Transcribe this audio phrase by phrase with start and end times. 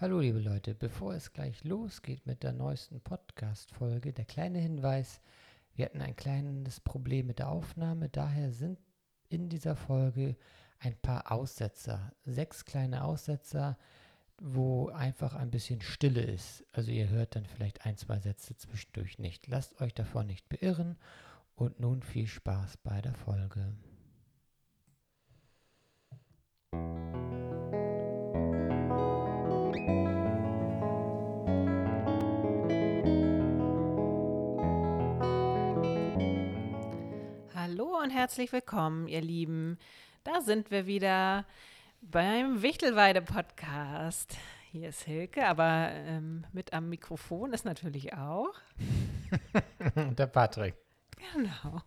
[0.00, 5.20] Hallo liebe Leute, bevor es gleich losgeht mit der neuesten Podcast-Folge, der kleine Hinweis,
[5.76, 8.80] wir hatten ein kleines Problem mit der Aufnahme, daher sind
[9.28, 10.36] in dieser Folge
[10.80, 13.78] ein paar Aussetzer, sechs kleine Aussetzer,
[14.38, 16.64] wo einfach ein bisschen Stille ist.
[16.72, 19.46] Also ihr hört dann vielleicht ein, zwei Sätze zwischendurch nicht.
[19.46, 20.98] Lasst euch davon nicht beirren
[21.54, 23.72] und nun viel Spaß bei der Folge.
[38.04, 39.78] Und herzlich willkommen, ihr Lieben.
[40.24, 41.46] Da sind wir wieder
[42.02, 44.36] beim Wichtelweide-Podcast.
[44.70, 48.52] Hier ist Hilke, aber ähm, mit am Mikrofon ist natürlich auch.
[49.96, 50.74] der Patrick.
[51.32, 51.80] Genau.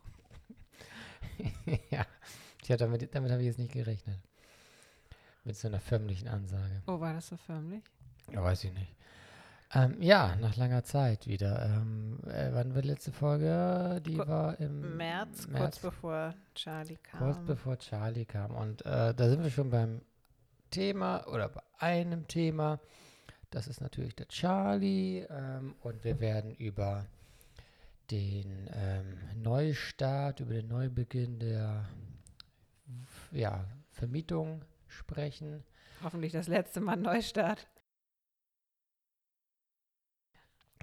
[1.92, 2.04] ja,
[2.64, 4.18] Tja, damit, damit habe ich jetzt nicht gerechnet.
[5.44, 6.82] Mit so einer förmlichen Ansage.
[6.88, 7.84] Oh, war das so förmlich?
[8.32, 8.96] Ja, weiß ich nicht.
[9.74, 11.66] Ähm, ja, nach langer Zeit wieder.
[11.66, 14.02] Ähm, äh, wann war die letzte Folge?
[14.06, 17.20] Die Ku- war im März, kurz März, bevor Charlie kam.
[17.20, 18.56] kurz bevor Charlie kam.
[18.56, 20.02] Und äh, da sind wir schon beim
[20.72, 22.80] Thema oder bei einem Thema.
[23.50, 25.26] Das ist natürlich der Charlie.
[25.30, 27.06] Ähm, und wir werden über
[28.10, 31.84] den ähm, Neustart, über den Neubeginn der
[33.32, 35.64] ja, Vermietung sprechen.
[36.04, 37.68] Hoffentlich das letzte Mal Neustart.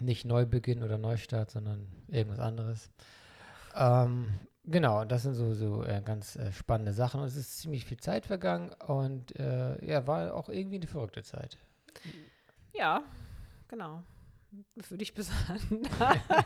[0.01, 2.91] Nicht Neubeginn oder Neustart, sondern irgendwas anderes.
[3.75, 7.21] Ähm, genau, das sind so, so äh, ganz äh, spannende Sachen.
[7.21, 11.23] Und es ist ziemlich viel Zeit vergangen und äh, ja, war auch irgendwie eine verrückte
[11.23, 11.59] Zeit.
[12.73, 13.03] Ja,
[13.69, 14.03] genau.
[14.81, 15.63] Für dich besonders.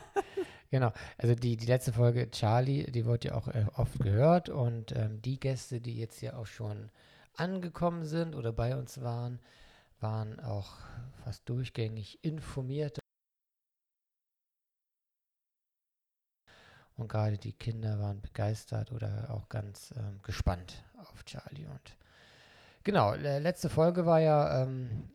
[0.71, 4.95] Genau, also die, die letzte Folge, Charlie, die wurde ja auch äh, oft gehört und
[4.95, 6.91] ähm, die Gäste, die jetzt ja auch schon
[7.35, 9.41] angekommen sind oder bei uns waren,
[10.01, 10.77] waren auch
[11.25, 12.99] fast durchgängig informiert.
[16.99, 21.67] Und gerade die Kinder waren begeistert oder auch ganz ähm, gespannt auf Charlie.
[21.67, 21.97] Und
[22.83, 25.09] genau, äh, letzte Folge war ja ähm,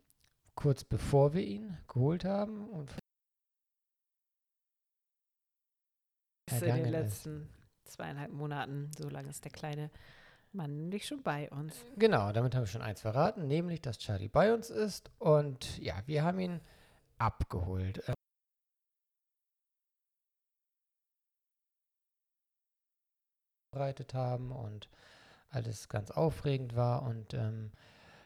[0.55, 2.89] kurz bevor wir ihn geholt haben und
[6.49, 6.91] in den Vergangen ist.
[6.91, 7.49] letzten
[7.83, 8.89] zweieinhalb Monaten.
[8.97, 9.91] So lange ist der kleine
[10.53, 11.75] Mann nämlich schon bei uns.
[11.97, 15.11] Genau, damit haben wir schon eins verraten, nämlich, dass Charlie bei uns ist.
[15.19, 16.61] Und ja, wir haben ihn
[17.17, 18.01] abgeholt.
[18.07, 18.15] Ähm,
[23.73, 24.89] vorbereitet haben und
[25.50, 27.03] alles ganz aufregend war.
[27.03, 27.72] Und ähm,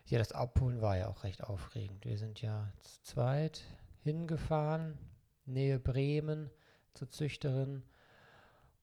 [0.06, 2.06] ja, das Abholen war ja auch recht aufregend.
[2.06, 3.64] Wir sind ja zu zweit
[4.04, 4.98] hingefahren,
[5.46, 6.50] Nähe Bremen,
[6.94, 7.84] zur Züchterin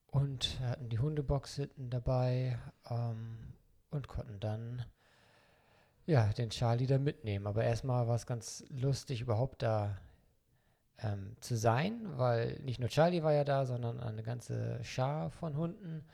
[0.07, 2.59] und hatten die Hundebox hinten dabei
[2.89, 3.55] ähm,
[3.91, 4.85] und konnten dann
[6.07, 7.47] ja, den Charlie da mitnehmen.
[7.47, 9.99] Aber erstmal war es ganz lustig, überhaupt da
[10.99, 15.57] ähm, zu sein, weil nicht nur Charlie war ja da, sondern eine ganze Schar von
[15.57, 16.05] Hunden.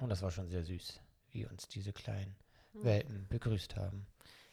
[0.00, 2.36] Und das war schon sehr süß, wie uns diese kleinen
[2.74, 4.06] Welpen begrüßt haben.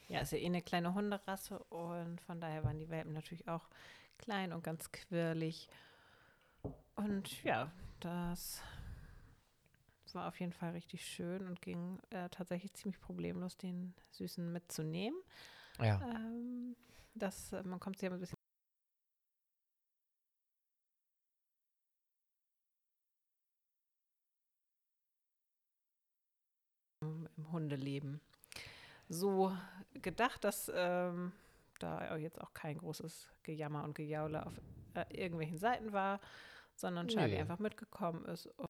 [0.08, 3.68] Ja, ist ja eh eine kleine Hunderasse und von daher waren die Welpen natürlich auch
[4.18, 5.68] klein und ganz quirlig.
[6.96, 8.62] Und ja, das
[10.14, 15.20] war auf jeden Fall richtig schön und ging äh, tatsächlich ziemlich problemlos, den Süßen mitzunehmen.
[15.80, 16.76] Ja, Ähm,
[17.16, 18.38] das, äh, man kommt sich aber ein bisschen
[27.54, 28.22] im Hundeleben
[29.10, 29.56] so
[29.94, 31.32] gedacht, dass ähm,
[31.80, 34.54] da jetzt auch kein großes Gejammer und Gejaule auf
[34.96, 36.20] äh, irgendwelchen Seiten war,
[36.76, 37.42] sondern Charlie Nö.
[37.42, 38.68] einfach mitgekommen ist und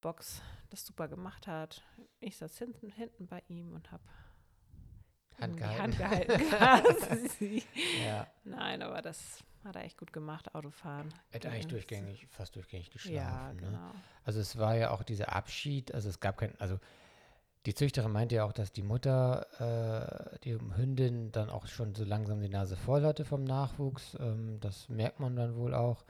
[0.00, 1.82] Box das super gemacht hat.
[2.20, 4.04] Ich saß hinten, hinten bei ihm und habe
[5.40, 6.32] Hand gehalten.
[8.04, 8.26] Ja.
[8.44, 11.12] Nein, aber das hat er echt gut gemacht, Autofahren.
[11.30, 13.16] Er hat eigentlich durchgängig, fast durchgängig geschlafen.
[13.16, 13.60] Ja, ne?
[13.60, 13.92] genau.
[14.24, 16.78] Also es war ja auch dieser Abschied, also es gab kein, also
[17.66, 19.46] die Züchterin meinte ja auch, dass die Mutter,
[20.34, 24.16] äh, die Hündin dann auch schon so langsam die Nase voll hatte vom Nachwuchs.
[24.18, 26.04] Ähm, das merkt man dann wohl auch.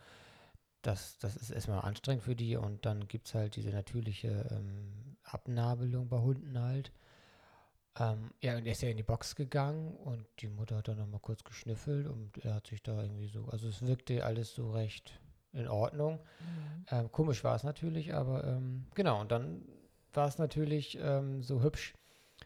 [0.83, 5.17] Das, das ist erstmal anstrengend für die und dann gibt es halt diese natürliche ähm,
[5.25, 6.93] Abnabelung bei Hunden halt.
[7.99, 10.99] Ähm, ja, und er ist ja in die Box gegangen und die Mutter hat dann
[10.99, 14.71] nochmal kurz geschnüffelt und er hat sich da irgendwie so, also es wirkte alles so
[14.71, 15.21] recht
[15.53, 16.15] in Ordnung.
[16.15, 16.87] Mhm.
[16.91, 19.63] Ähm, komisch war es natürlich, aber ähm, genau, und dann
[20.13, 21.95] war es natürlich ähm, so hübsch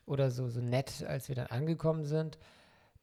[0.07, 2.39] oder so, so nett, als wir dann angekommen sind,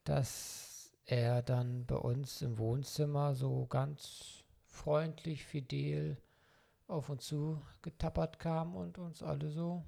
[0.03, 6.17] dass er dann bei uns im Wohnzimmer so ganz freundlich, fidel
[6.87, 9.83] auf uns zu getappert kam und uns alle so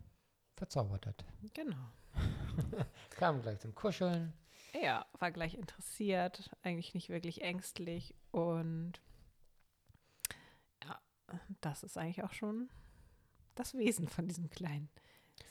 [0.55, 1.25] verzaubert hat.
[1.53, 1.91] Genau.
[3.11, 4.33] kam gleich zum Kuscheln.
[4.81, 8.93] Ja, war gleich interessiert, eigentlich nicht wirklich ängstlich und
[10.83, 10.99] ja,
[11.61, 12.69] das ist eigentlich auch schon
[13.55, 14.89] das Wesen von diesem kleinen,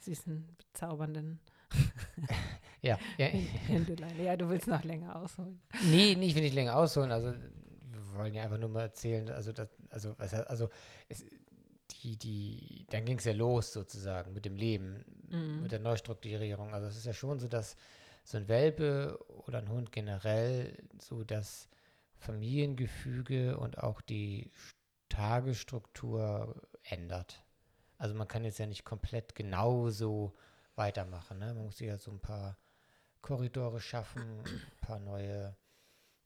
[0.01, 1.41] süßen, bezaubernden
[2.83, 3.27] ja, ja.
[3.27, 4.23] Händelein.
[4.23, 5.61] Ja, du willst noch länger ausholen.
[5.85, 7.11] Nee, nee, ich will nicht länger ausholen.
[7.11, 10.69] Also wir wollen ja einfach nur mal erzählen, also das, also, also
[11.09, 11.25] es,
[11.91, 15.63] die, die, dann ging es ja los sozusagen mit dem Leben, mhm.
[15.63, 16.73] mit der Neustrukturierung.
[16.73, 17.77] Also es ist ja schon so, dass
[18.25, 21.69] so ein Welpe oder ein Hund generell so das
[22.17, 24.53] Familiengefüge und auch die
[25.09, 27.45] Tagesstruktur ändert.
[28.03, 30.35] Also man kann jetzt ja nicht komplett genauso
[30.75, 31.39] weitermachen.
[31.39, 31.55] Ne?
[31.55, 32.59] Man muss sich ja so ein paar
[33.21, 35.57] Korridore schaffen, ein paar neue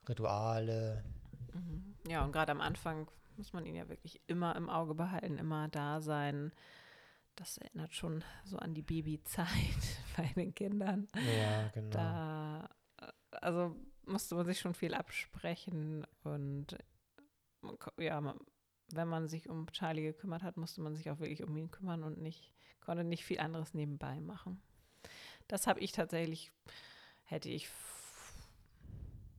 [0.09, 1.05] Rituale.
[1.53, 1.95] Mhm.
[2.09, 5.69] Ja, und gerade am Anfang muss man ihn ja wirklich immer im Auge behalten, immer
[5.69, 6.51] da sein.
[7.35, 9.47] Das erinnert schon so an die Babyzeit
[10.17, 11.09] bei den Kindern.
[11.15, 11.91] Ja, genau.
[11.91, 12.71] Da,
[13.33, 13.77] also
[14.07, 16.79] musste man sich schon viel absprechen und
[17.99, 18.23] ja,
[18.93, 22.03] wenn man sich um Charlie gekümmert hat, musste man sich auch wirklich um ihn kümmern
[22.03, 24.61] und nicht, konnte nicht viel anderes nebenbei machen.
[25.49, 26.53] Das habe ich tatsächlich,
[27.25, 27.69] hätte ich,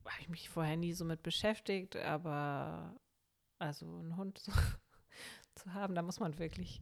[0.06, 2.96] habe ich mich vorher nie so mit beschäftigt, aber
[3.60, 4.52] also einen Hund zu,
[5.56, 6.82] zu haben, da muss man wirklich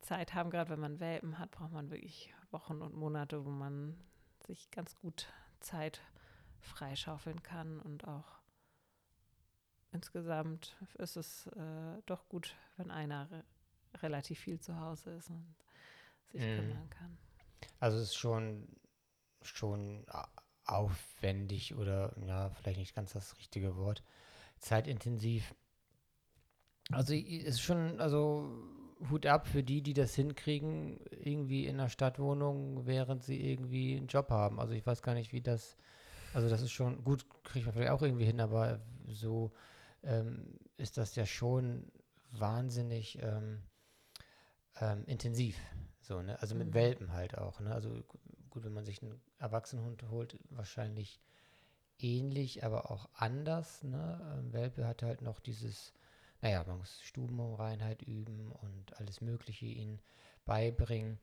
[0.00, 0.50] Zeit haben.
[0.50, 3.96] Gerade wenn man Welpen hat, braucht man wirklich Wochen und Monate, wo man
[4.46, 5.28] sich ganz gut
[5.60, 6.00] Zeit
[6.60, 8.35] freischaufeln kann und auch
[9.96, 13.44] insgesamt ist es äh, doch gut, wenn einer re
[14.02, 15.54] relativ viel zu Hause ist und
[16.30, 16.56] sich mm.
[16.56, 17.16] kümmern kann.
[17.80, 18.68] Also es ist schon,
[19.40, 20.04] schon
[20.66, 24.02] aufwendig oder ja, vielleicht nicht ganz das richtige Wort,
[24.58, 25.54] zeitintensiv.
[26.92, 28.50] Also es ist schon, also
[29.10, 34.08] Hut ab für die, die das hinkriegen, irgendwie in einer Stadtwohnung, während sie irgendwie einen
[34.08, 34.60] Job haben.
[34.60, 35.78] Also ich weiß gar nicht, wie das,
[36.34, 39.52] also das ist schon, gut, kriegt man vielleicht auch irgendwie hin, aber so
[40.02, 41.90] ähm, ist das ja schon
[42.30, 43.62] wahnsinnig ähm,
[44.80, 45.58] ähm, intensiv.
[46.00, 46.40] So, ne?
[46.40, 46.74] Also mit mhm.
[46.74, 47.60] Welpen halt auch.
[47.60, 47.72] Ne?
[47.72, 48.02] Also
[48.50, 51.20] gut, wenn man sich einen Erwachsenenhund holt, wahrscheinlich
[51.98, 53.82] ähnlich, aber auch anders.
[53.82, 54.38] Ne?
[54.38, 55.92] Ähm, Welpe hat halt noch dieses,
[56.40, 60.00] naja, man muss Stubenreinheit üben und alles Mögliche ihnen
[60.44, 61.18] beibringen.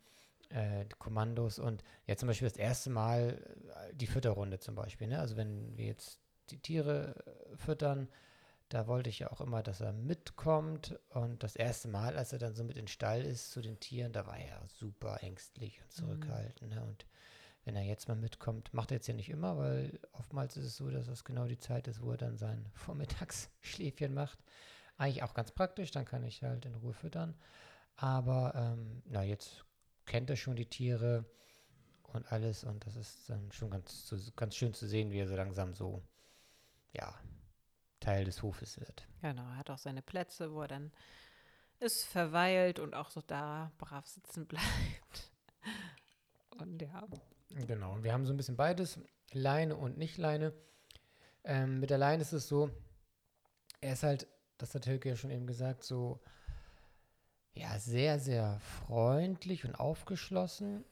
[0.50, 3.42] Äh, Kommandos und ja, zum Beispiel das erste Mal
[3.90, 5.08] äh, die Fütterrunde zum Beispiel.
[5.08, 5.20] Ne?
[5.20, 8.10] Also wenn wir jetzt die Tiere äh, füttern,
[8.74, 11.00] da wollte ich ja auch immer, dass er mitkommt.
[11.10, 13.80] Und das erste Mal, als er dann so mit in den Stall ist zu den
[13.80, 16.75] Tieren, da war er super ängstlich und zurückhaltend.
[16.75, 16.81] Mhm.
[16.81, 17.06] Und
[17.66, 20.75] wenn er jetzt mal mitkommt, macht er jetzt ja nicht immer, weil oftmals ist es
[20.75, 24.40] so, dass das genau die Zeit ist, wo er dann sein Vormittagsschläfchen macht.
[24.98, 27.36] Eigentlich auch ganz praktisch, dann kann ich halt in Ruhe füttern.
[27.96, 29.66] Aber ähm, na, jetzt
[30.08, 31.25] kennt er schon die Tiere
[32.12, 35.36] und alles und das ist dann schon ganz, ganz schön zu sehen, wie er so
[35.36, 36.02] langsam so,
[36.92, 37.14] ja,
[38.03, 39.07] Teil des Hofes wird.
[39.21, 40.91] Genau, er hat auch seine Plätze, wo er dann
[41.79, 45.31] ist, verweilt und auch so da brav sitzen bleibt.
[46.59, 47.03] Und ja.
[47.50, 49.00] Genau, und wir haben so ein bisschen beides,
[49.31, 50.53] Leine und nicht Leine.
[51.44, 52.69] Ähm, mit der Leine ist es so,
[53.81, 54.27] er ist halt,
[54.59, 56.21] das hat Hilke ja schon eben gesagt, so
[57.53, 60.83] ja, sehr, sehr freundlich und aufgeschlossen.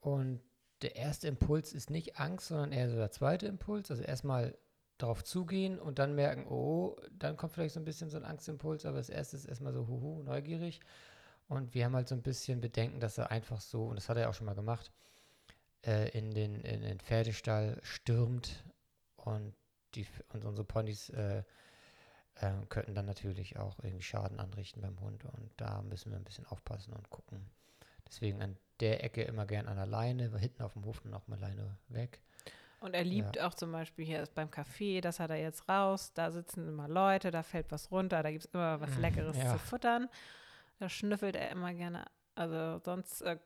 [0.00, 0.40] Und
[0.82, 3.90] der erste Impuls ist nicht Angst, sondern eher so der zweite Impuls.
[3.90, 4.56] Also erstmal
[4.98, 8.86] darauf zugehen und dann merken, oh, dann kommt vielleicht so ein bisschen so ein Angstimpuls,
[8.86, 10.80] aber das erste ist erstmal so, huhu, neugierig.
[11.48, 14.16] Und wir haben halt so ein bisschen Bedenken, dass er einfach so, und das hat
[14.16, 14.92] er auch schon mal gemacht,
[15.84, 18.64] äh, in, den, in den Pferdestall stürmt
[19.16, 19.54] und,
[19.94, 21.42] die, und unsere Ponys äh,
[22.36, 25.24] äh, könnten dann natürlich auch irgendwie Schaden anrichten beim Hund.
[25.24, 27.50] Und da müssen wir ein bisschen aufpassen und gucken.
[28.06, 31.26] Deswegen an der Ecke immer gern an der Leine, hinten auf dem Hof dann auch
[31.26, 32.20] mal Leine weg.
[32.84, 33.46] Und er liebt ja.
[33.46, 37.30] auch zum Beispiel hier beim Café, das hat er jetzt raus, da sitzen immer Leute,
[37.30, 39.00] da fällt was runter, da gibt es immer was mhm.
[39.00, 39.52] Leckeres ja.
[39.52, 40.10] zu futtern.
[40.80, 42.04] Da schnüffelt er immer gerne.
[42.34, 43.38] Also sonst äh,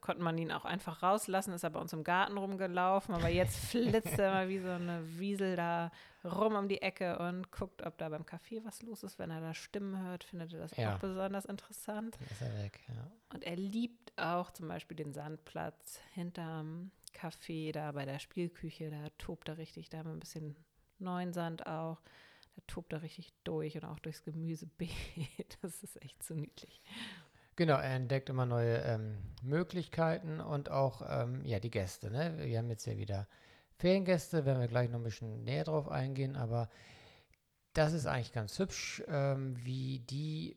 [0.00, 3.54] konnte man ihn auch einfach rauslassen, ist er bei uns im Garten rumgelaufen, aber jetzt
[3.70, 5.90] flitzt er mal wie so eine Wiesel da
[6.24, 9.18] rum um die Ecke und guckt, ob da beim Café was los ist.
[9.18, 10.94] Wenn er da Stimmen hört, findet er das ja.
[10.94, 12.16] auch besonders interessant.
[12.18, 13.10] Dann ist er weg, ja.
[13.34, 19.08] Und er liebt auch zum Beispiel den Sandplatz hinterm Café da bei der Spielküche, da
[19.18, 20.56] tobt er richtig, da haben wir ein bisschen
[20.98, 22.00] neuen Sand auch.
[22.56, 24.90] Da tobt er richtig durch und auch durchs Gemüsebeet.
[25.62, 26.82] Das ist echt so niedlich.
[27.56, 32.10] Genau, er entdeckt immer neue ähm, Möglichkeiten und auch ähm, ja, die Gäste.
[32.10, 32.36] Ne?
[32.38, 33.28] Wir haben jetzt ja wieder
[33.78, 36.68] Feriengäste, werden wir gleich noch ein bisschen näher drauf eingehen, aber
[37.72, 40.56] das ist eigentlich ganz hübsch, ähm, wie die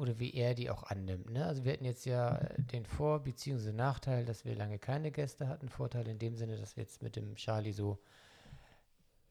[0.00, 1.30] oder wie er die auch annimmt.
[1.30, 1.44] Ne?
[1.44, 2.38] Also wir hatten jetzt ja
[2.72, 3.72] den Vor- bzw.
[3.72, 5.68] Nachteil, dass wir lange keine Gäste hatten.
[5.68, 7.98] Vorteil in dem Sinne, dass wir jetzt mit dem Charlie so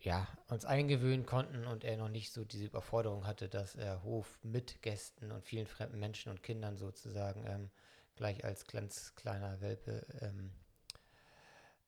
[0.01, 4.39] ja, uns eingewöhnen konnten und er noch nicht so diese Überforderung hatte, dass er Hof
[4.43, 7.69] mit Gästen und vielen fremden Menschen und Kindern sozusagen ähm,
[8.15, 10.51] gleich als ganz kleiner Welpe ähm,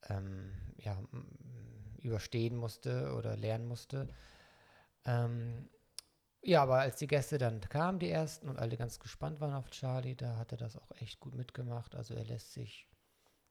[0.09, 0.97] ähm, ja,
[1.99, 4.09] überstehen musste oder lernen musste.
[5.05, 5.69] Ähm,
[6.43, 9.69] ja, aber als die Gäste dann kamen, die ersten, und alle ganz gespannt waren auf
[9.69, 11.95] Charlie, da hat er das auch echt gut mitgemacht.
[11.95, 12.87] Also er lässt sich,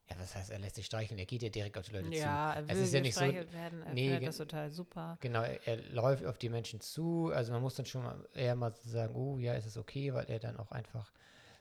[0.09, 2.53] ja, was heißt, er lässt sich streicheln, er geht ja direkt auf die Leute ja,
[2.53, 2.59] zu.
[2.59, 5.19] er will es ist ja nicht so, werden, er nee, das total super.
[5.21, 7.31] Genau, er, er läuft auf die Menschen zu.
[7.33, 10.29] Also man muss dann schon mal eher mal sagen, oh ja, ist es okay, weil
[10.29, 11.13] er dann auch einfach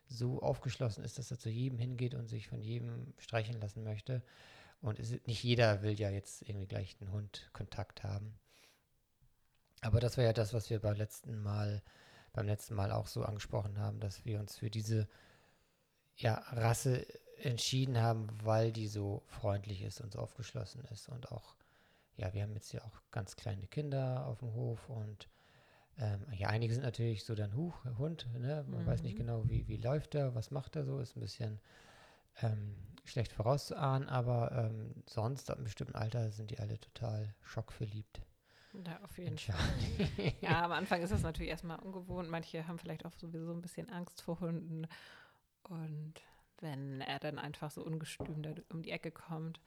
[0.07, 4.23] so aufgeschlossen ist, dass er zu jedem hingeht und sich von jedem streicheln lassen möchte.
[4.81, 8.39] Und es ist, nicht jeder will ja jetzt irgendwie gleich einen Hund Kontakt haben.
[9.81, 11.81] Aber das war ja das, was wir beim letzten Mal,
[12.33, 15.07] beim letzten Mal auch so angesprochen haben, dass wir uns für diese
[16.17, 17.05] ja, Rasse
[17.41, 21.55] entschieden haben, weil die so freundlich ist und so aufgeschlossen ist und auch
[22.17, 25.29] ja, wir haben jetzt ja auch ganz kleine Kinder auf dem Hof und
[25.97, 28.65] ähm, ja, einige sind natürlich so dann Huch, Hund, ne?
[28.67, 29.17] Man weiß nicht Mhm.
[29.17, 31.59] genau, wie, wie läuft er, was macht er so, ist ein bisschen
[32.41, 38.21] ähm, schlecht vorauszuahnen, aber ähm, sonst ab einem bestimmten Alter sind die alle total schockverliebt.
[38.73, 39.55] Ja, auf jeden Fall.
[40.41, 42.29] Ja, am Anfang ist das natürlich erstmal ungewohnt.
[42.29, 44.87] Manche haben vielleicht auch sowieso ein bisschen Angst vor Hunden.
[45.63, 46.13] Und
[46.59, 49.59] wenn er dann einfach so ungestüm da um die Ecke kommt.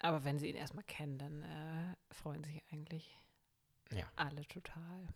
[0.00, 3.18] Aber wenn sie ihn erstmal kennen, dann äh, freuen sich eigentlich
[3.90, 4.04] Ja.
[4.16, 5.08] alle total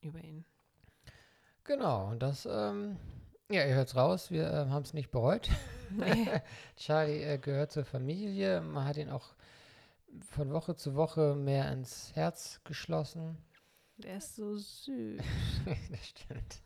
[0.00, 0.44] über ihn.
[1.64, 2.96] Genau, und das, ähm,
[3.50, 5.48] ja, ihr hört's raus, wir ähm, haben es nicht bereut.
[5.90, 6.28] Nee.
[6.76, 9.34] Charlie äh, gehört zur Familie, man hat ihn auch
[10.22, 13.38] von Woche zu Woche mehr ins Herz geschlossen.
[13.98, 15.22] Der ist so süß.
[15.90, 16.62] das stimmt.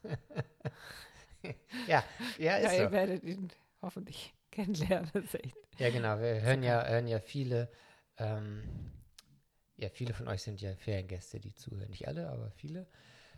[1.86, 2.04] ja,
[2.38, 2.92] ja, Ja, ist ihr so.
[2.92, 3.50] werdet ihn
[3.82, 5.10] hoffentlich kennenlernen.
[5.12, 5.56] Das ist echt.
[5.78, 6.18] Ja, genau.
[6.20, 7.70] Wir hören ja, hören ja viele,
[8.18, 8.62] ähm,
[9.76, 11.90] ja, viele von euch sind ja Feriengäste, die zuhören.
[11.90, 12.86] Nicht alle, aber viele.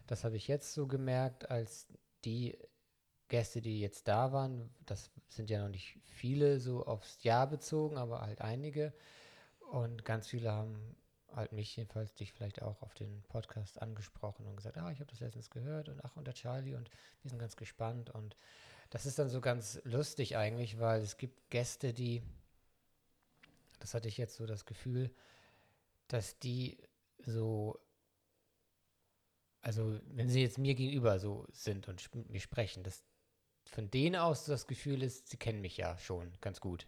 [0.06, 1.86] Das habe ich jetzt so gemerkt, als
[2.24, 2.58] die
[3.28, 7.96] Gäste, die jetzt da waren, das sind ja noch nicht viele so aufs Jahr bezogen,
[7.96, 8.92] aber halt einige.
[9.72, 10.94] Und ganz viele haben
[11.34, 15.10] halt mich jedenfalls, dich vielleicht auch auf den Podcast angesprochen und gesagt, ah, ich habe
[15.10, 16.90] das letztens gehört und ach, und der Charlie und
[17.22, 18.10] wir sind ganz gespannt.
[18.10, 18.36] Und
[18.90, 22.22] das ist dann so ganz lustig eigentlich, weil es gibt Gäste, die,
[23.80, 25.10] das hatte ich jetzt so das Gefühl,
[26.06, 26.76] dass die
[27.24, 27.80] so,
[29.62, 33.02] also wenn sie jetzt mir gegenüber so sind und mit mir sprechen, dass
[33.64, 36.86] von denen aus das Gefühl ist, sie kennen mich ja schon ganz gut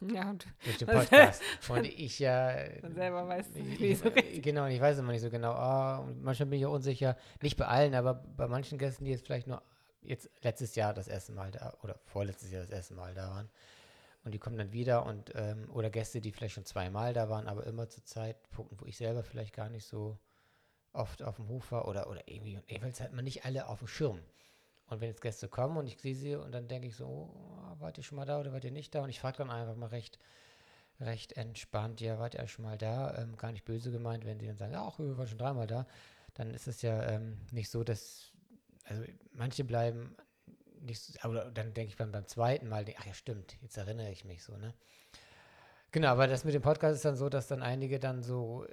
[0.12, 1.42] Ja, und durch den Podcast.
[1.68, 2.54] und ich ja.
[2.82, 4.42] Man selber weiß ich, nicht so ich, richtig.
[4.42, 6.02] Genau, und ich weiß immer nicht so genau.
[6.02, 9.24] Und manchmal bin ich auch unsicher, nicht bei allen, aber bei manchen Gästen, die jetzt
[9.24, 9.62] vielleicht nur
[10.02, 13.48] jetzt letztes Jahr das erste Mal da oder vorletztes Jahr das erste Mal da waren.
[14.24, 17.46] Und die kommen dann wieder und ähm, oder Gäste, die vielleicht schon zweimal da waren,
[17.46, 20.18] aber immer zu Zeitpunkten, wo ich selber vielleicht gar nicht so
[20.92, 23.78] oft auf dem Hof war oder, oder irgendwie, und jedenfalls hat man nicht alle auf
[23.78, 24.18] dem Schirm.
[24.88, 27.80] Und wenn jetzt Gäste kommen und ich sehe sie und dann denke ich so, oh,
[27.80, 29.02] wart ihr schon mal da oder wart ihr nicht da?
[29.02, 30.18] Und ich frage dann einfach mal recht,
[31.00, 33.16] recht entspannt, ja, wart ihr schon mal da?
[33.18, 35.86] Ähm, gar nicht böse gemeint, wenn sie dann sagen, ach, wir waren schon dreimal da.
[36.34, 38.32] Dann ist es ja ähm, nicht so, dass,
[38.84, 39.02] also
[39.32, 40.16] manche bleiben
[40.80, 44.10] nicht so, oder dann denke ich beim, beim zweiten Mal, ach ja, stimmt, jetzt erinnere
[44.10, 44.72] ich mich so, ne?
[45.92, 48.66] Genau, aber das mit dem Podcast ist dann so, dass dann einige dann so,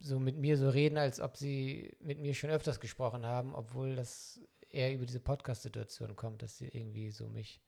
[0.00, 3.96] so mit mir so reden, als ob sie mit mir schon öfters gesprochen haben, obwohl
[3.96, 4.40] das
[4.74, 7.60] eher über diese Podcast-Situation kommt, dass sie irgendwie so mich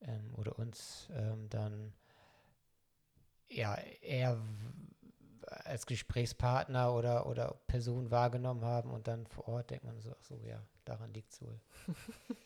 [0.00, 1.92] ähm, oder uns ähm, dann
[3.48, 4.40] ja eher
[5.46, 10.24] als Gesprächspartner oder, oder Person wahrgenommen haben und dann vor Ort denkt man so, ach
[10.24, 11.60] so, ja, daran liegt es wohl.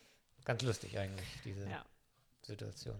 [0.45, 1.85] Ganz lustig eigentlich, diese Ja.
[2.41, 2.97] Situation.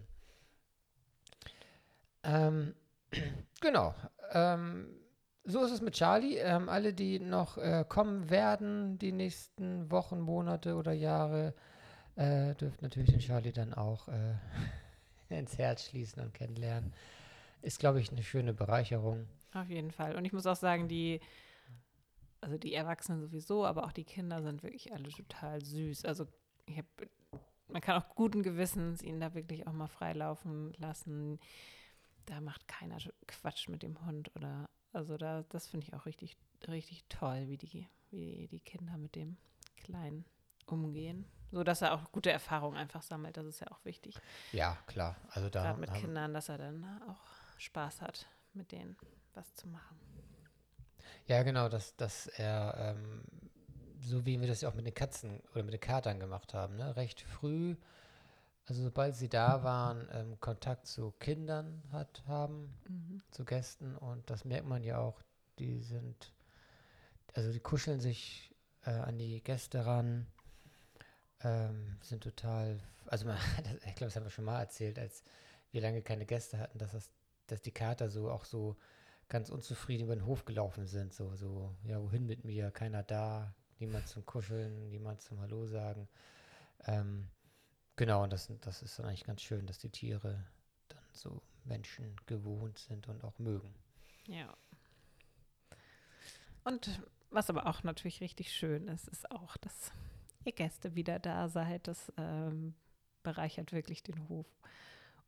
[2.22, 2.74] Ähm,
[3.60, 3.94] genau.
[4.32, 4.94] Ähm,
[5.48, 6.36] so ist es mit Charlie.
[6.36, 11.54] Ähm, alle, die noch äh, kommen werden, die nächsten Wochen, Monate oder Jahre,
[12.16, 14.34] äh, dürft natürlich den Charlie dann auch äh,
[15.28, 16.92] ins Herz schließen und kennenlernen.
[17.62, 19.26] Ist, glaube ich, eine schöne Bereicherung.
[19.54, 20.16] Auf jeden Fall.
[20.16, 21.20] Und ich muss auch sagen, die,
[22.40, 26.04] also die Erwachsenen sowieso, aber auch die Kinder sind wirklich alle total süß.
[26.04, 26.26] Also
[26.76, 26.88] habe,
[27.68, 31.38] man kann auch guten Gewissens ihn da wirklich auch mal freilaufen lassen.
[32.26, 36.36] Da macht keiner Quatsch mit dem Hund oder, also da, das finde ich auch richtig,
[36.66, 39.36] richtig toll, wie die, wie die Kinder mit dem
[39.76, 40.24] Kleinen
[40.66, 41.24] umgehen.
[41.50, 44.14] So dass er auch gute Erfahrungen einfach sammelt, das ist ja auch wichtig.
[44.52, 45.16] Ja, klar.
[45.30, 47.20] Also da Gerade mit Kindern, dass er dann auch
[47.58, 48.96] Spaß hat, mit denen
[49.34, 49.98] was zu machen.
[51.26, 53.22] Ja, genau, dass, dass er ähm,
[54.00, 56.76] so wie wir das ja auch mit den Katzen oder mit den Katern gemacht haben,
[56.76, 56.96] ne?
[56.96, 57.76] recht früh,
[58.68, 63.22] also sobald sie da waren, ähm, Kontakt zu Kindern hat, haben, Mhm.
[63.30, 65.22] zu Gästen und das merkt man ja auch,
[65.58, 66.32] die sind,
[67.34, 70.26] also die kuscheln sich äh, an die Gäste ran,
[71.42, 75.22] ähm, sind total, also man, das, ich glaube, das haben wir schon mal erzählt, als
[75.72, 77.10] wir lange keine Gäste hatten, dass das,
[77.46, 78.76] dass die Kater so auch so
[79.28, 83.54] ganz unzufrieden über den Hof gelaufen sind, so, so, ja, wohin mit mir, keiner da,
[83.78, 86.08] niemand zum Kuscheln, niemand zum Hallo sagen.
[86.86, 87.28] Ähm,
[87.98, 90.42] genau, und das, das ist dann eigentlich ganz schön, dass die Tiere
[90.88, 93.74] dann so Menschen gewohnt sind und auch mögen.
[94.26, 94.56] Ja.
[96.64, 99.92] Und was aber auch natürlich richtig schön ist, ist auch, dass
[100.44, 101.86] ihr Gäste wieder da seid.
[101.86, 102.74] Das ähm,
[103.22, 104.46] bereichert wirklich den Hof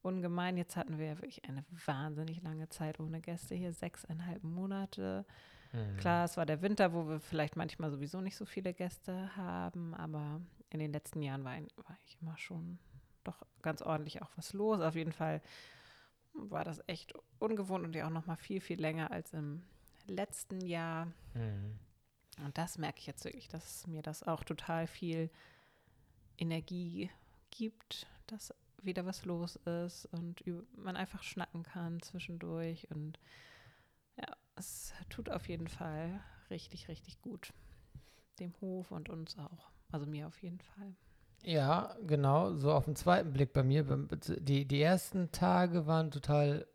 [0.02, 0.56] ungemein.
[0.56, 5.26] Jetzt hatten wir ja wirklich eine wahnsinnig lange Zeit ohne Gäste hier, sechseinhalb Monate.
[5.72, 5.96] Mhm.
[5.98, 9.94] Klar, es war der Winter, wo wir vielleicht manchmal sowieso nicht so viele Gäste haben,
[9.94, 12.78] aber in den letzten Jahren war, war ich immer schon
[13.24, 14.80] doch ganz ordentlich auch was los.
[14.80, 15.42] Auf jeden Fall
[16.32, 19.62] war das echt ungewohnt und ja auch noch mal viel, viel länger als im
[20.06, 21.06] letzten Jahr.
[21.34, 21.78] Mhm.
[22.44, 25.30] Und das merke ich jetzt wirklich, dass mir das auch total viel
[26.38, 27.10] Energie
[27.50, 30.42] gibt, dass wieder was los ist und
[30.76, 32.90] man einfach schnacken kann zwischendurch.
[32.90, 33.18] Und
[34.16, 37.52] ja, es tut auf jeden Fall richtig, richtig gut.
[38.38, 39.70] Dem Hof und uns auch.
[39.92, 40.94] Also mir auf jeden Fall.
[41.42, 43.84] Ja, genau, so auf den zweiten Blick bei mir.
[43.84, 46.66] Die, die ersten Tage waren total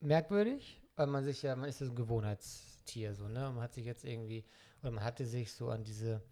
[0.00, 3.50] merkwürdig, weil man sich ja, man ist ja so ein Gewohnheitstier, so, ne?
[3.52, 4.44] Man hat sich jetzt irgendwie,
[4.82, 6.22] oder man hatte sich so an diese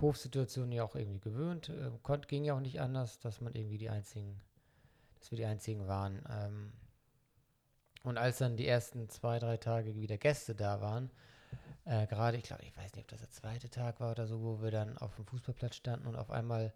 [0.00, 1.68] Hofsituation ja auch irgendwie gewöhnt.
[1.68, 4.40] Äh, konnt, ging ja auch nicht anders, dass man irgendwie die einzigen,
[5.18, 6.22] dass wir die einzigen waren.
[6.28, 6.72] Ähm,
[8.02, 11.10] und als dann die ersten zwei, drei Tage wieder Gäste da waren,
[11.84, 14.40] äh, gerade, ich glaube, ich weiß nicht, ob das der zweite Tag war oder so,
[14.42, 16.72] wo wir dann auf dem Fußballplatz standen und auf einmal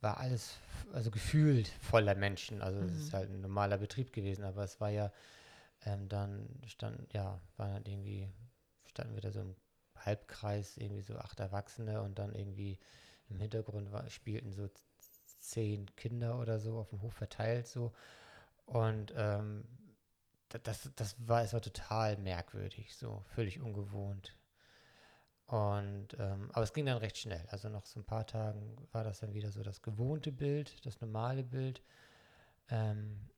[0.00, 0.56] war alles,
[0.92, 2.62] also gefühlt voller Menschen.
[2.62, 3.16] Also es ist Mhm.
[3.16, 5.12] halt ein normaler Betrieb gewesen, aber es war ja
[5.86, 8.28] ähm, dann stand, ja, waren dann irgendwie,
[8.86, 9.56] standen wir da so im
[9.96, 12.78] Halbkreis, irgendwie so acht Erwachsene und dann irgendwie
[13.28, 14.68] im Hintergrund war, spielten so
[15.38, 17.92] zehn Kinder oder so auf dem Hof verteilt so.
[18.66, 19.64] Und ähm,
[20.58, 24.36] das, das war, es war total merkwürdig, so völlig ungewohnt.
[25.46, 27.44] Und ähm, aber es ging dann recht schnell.
[27.48, 31.00] Also nach so ein paar Tagen war das dann wieder so das gewohnte Bild, das
[31.00, 31.82] normale Bild.
[32.68, 33.28] Ähm,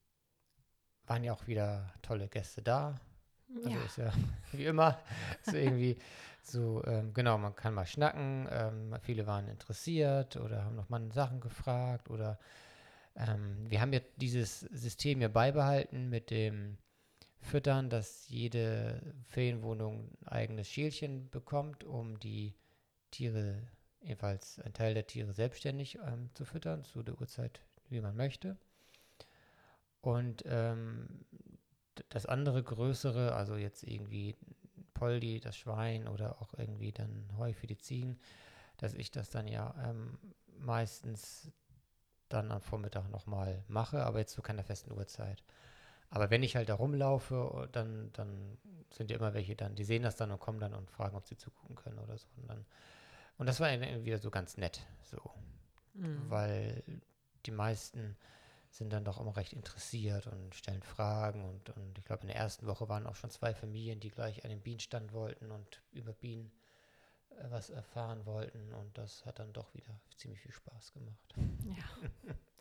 [1.07, 3.01] waren ja auch wieder tolle Gäste da.
[3.57, 4.13] Also ja, ist ja
[4.53, 4.99] wie immer
[5.43, 5.97] so irgendwie
[6.43, 8.47] so, ähm, genau, man kann mal schnacken.
[8.51, 12.39] Ähm, viele waren interessiert oder haben noch mal Sachen gefragt oder
[13.17, 16.79] ähm, wir haben ja dieses System ja beibehalten mit dem
[17.43, 22.55] Füttern, dass jede Ferienwohnung ein eigenes Schälchen bekommt, um die
[23.11, 23.63] Tiere,
[24.01, 28.57] jedenfalls ein Teil der Tiere selbstständig ähm, zu füttern, zu der Uhrzeit, wie man möchte.
[30.01, 31.25] Und ähm,
[32.09, 34.37] das andere größere, also jetzt irgendwie
[34.95, 38.19] Poldi, das Schwein oder auch irgendwie dann Heu für die Ziegen,
[38.79, 40.19] dass ich das dann ja ähm,
[40.59, 41.51] meistens
[42.29, 45.43] dann am Vormittag nochmal mache, aber jetzt zu keiner festen Uhrzeit.
[46.15, 48.59] Aber wenn ich halt da rumlaufe, dann, dann
[48.91, 51.27] sind ja immer welche dann, die sehen das dann und kommen dann und fragen, ob
[51.27, 52.29] sie zugucken können oder so.
[52.37, 52.67] Und, dann,
[53.39, 55.19] und das war irgendwie wieder so ganz nett, so
[55.95, 56.31] Mhm.
[56.31, 56.83] weil
[57.45, 58.17] die meisten
[58.71, 62.37] sind dann doch immer recht interessiert und stellen Fragen und, und ich glaube in der
[62.37, 66.15] ersten Woche waren auch schon zwei Familien, die gleich an den Bienenstand wollten und über
[66.15, 66.51] Bienen
[67.31, 71.35] äh, was erfahren wollten und das hat dann doch wieder ziemlich viel Spaß gemacht.
[71.65, 71.85] Ja.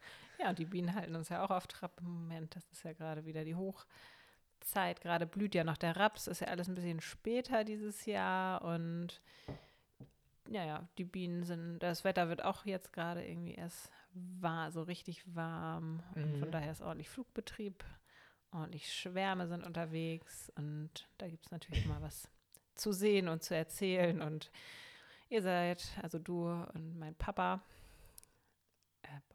[0.41, 2.55] ja, und die Bienen halten uns ja auch auf Trab Moment.
[2.55, 5.01] Das ist ja gerade wieder die Hochzeit.
[5.01, 6.27] Gerade blüht ja noch der Raps.
[6.27, 8.61] Ist ja alles ein bisschen später dieses Jahr.
[8.63, 9.21] Und
[10.49, 14.81] ja, ja, die Bienen sind, das Wetter wird auch jetzt gerade irgendwie erst war, so
[14.83, 16.03] richtig warm.
[16.15, 16.51] Und von Mhm.
[16.51, 17.83] daher ist ordentlich Flugbetrieb.
[18.51, 20.51] Ordentlich Schwärme sind unterwegs.
[20.55, 22.27] Und da gibt es natürlich immer was
[22.75, 24.21] zu sehen und zu erzählen.
[24.21, 24.51] Und
[25.29, 27.61] ihr seid, also du und mein Papa,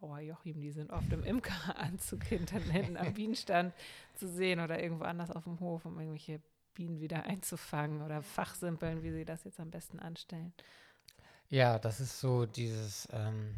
[0.00, 3.74] Bauer Joachim, die sind oft im Imkeranzug hinten, hinten am Bienenstand
[4.14, 6.40] zu sehen oder irgendwo anders auf dem Hof, um irgendwelche
[6.74, 10.52] Bienen wieder einzufangen oder fachsimpeln, wie sie das jetzt am besten anstellen.
[11.48, 13.54] Ja, das ist so dieses, ähm,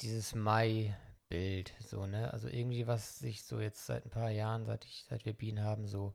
[0.00, 2.32] dieses Mai-Bild, so, ne?
[2.32, 5.62] Also irgendwie, was sich so jetzt seit ein paar Jahren, seit ich, seit wir Bienen
[5.62, 6.14] haben, so,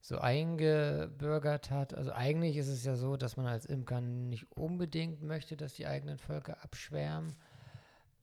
[0.00, 1.94] so eingebürgert hat.
[1.94, 5.86] Also eigentlich ist es ja so, dass man als Imker nicht unbedingt möchte, dass die
[5.86, 7.36] eigenen Völker abschwärmen.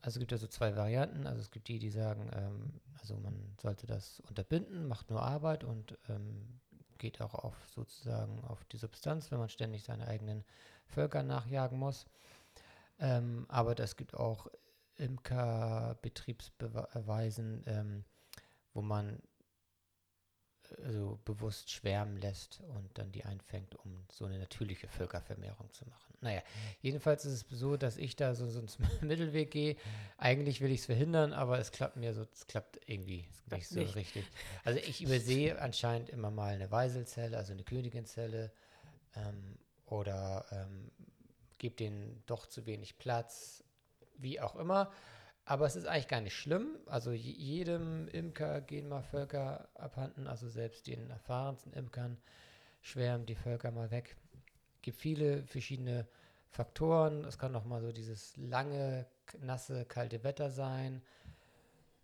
[0.02, 1.28] Also es gibt ja so zwei Varianten.
[1.28, 5.64] Also es gibt die, die sagen, ähm, also man sollte das unterbinden, macht nur Arbeit
[5.64, 6.60] und ähm,
[6.98, 10.44] geht auch auf sozusagen auf die Substanz, wenn man ständig seine eigenen
[10.86, 12.06] Völkern nachjagen muss.
[13.00, 14.48] Ähm, aber es gibt auch
[14.98, 18.04] Imkerbetriebsweisen, ähm,
[18.74, 19.22] wo man
[20.84, 26.14] also bewusst schwärmen lässt und dann die einfängt, um so eine natürliche Völkervermehrung zu machen.
[26.22, 26.42] Naja,
[26.82, 28.70] jedenfalls ist es so, dass ich da so, so einen
[29.08, 29.76] Mittelweg gehe.
[30.18, 33.80] Eigentlich will ich es verhindern, aber es klappt mir so, es klappt irgendwie nicht so
[33.80, 33.96] nicht.
[33.96, 34.26] richtig.
[34.64, 38.52] Also ich übersehe anscheinend immer mal eine Weiselzelle, also eine Königinzelle
[39.16, 40.92] ähm, oder ähm,
[41.58, 43.64] gebe denen doch zu wenig Platz,
[44.18, 44.92] wie auch immer.
[45.50, 46.78] Aber es ist eigentlich gar nicht schlimm.
[46.86, 52.20] Also jedem Imker gehen mal Völker abhanden, also selbst den erfahrensten Imkern
[52.84, 54.16] schwärmen die Völker mal weg.
[54.76, 56.06] Es gibt viele verschiedene
[56.52, 57.26] Faktoren.
[57.26, 59.08] Es kann auch mal so dieses lange,
[59.42, 61.02] nasse, kalte Wetter sein.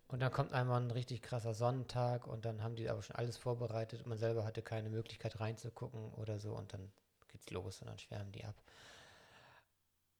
[0.08, 3.36] Und dann kommt einmal ein richtig krasser Sonnentag und dann haben die aber schon alles
[3.36, 6.90] vorbereitet und man selber hatte keine Möglichkeit reinzugucken oder so und dann
[7.28, 8.56] geht's los und dann schwärmen die ab.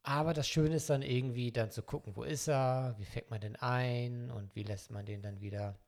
[0.07, 3.41] Aber das Schöne ist dann irgendwie dann zu gucken, wo ist er, wie fängt man
[3.41, 5.81] den ein und wie lässt man den dann wieder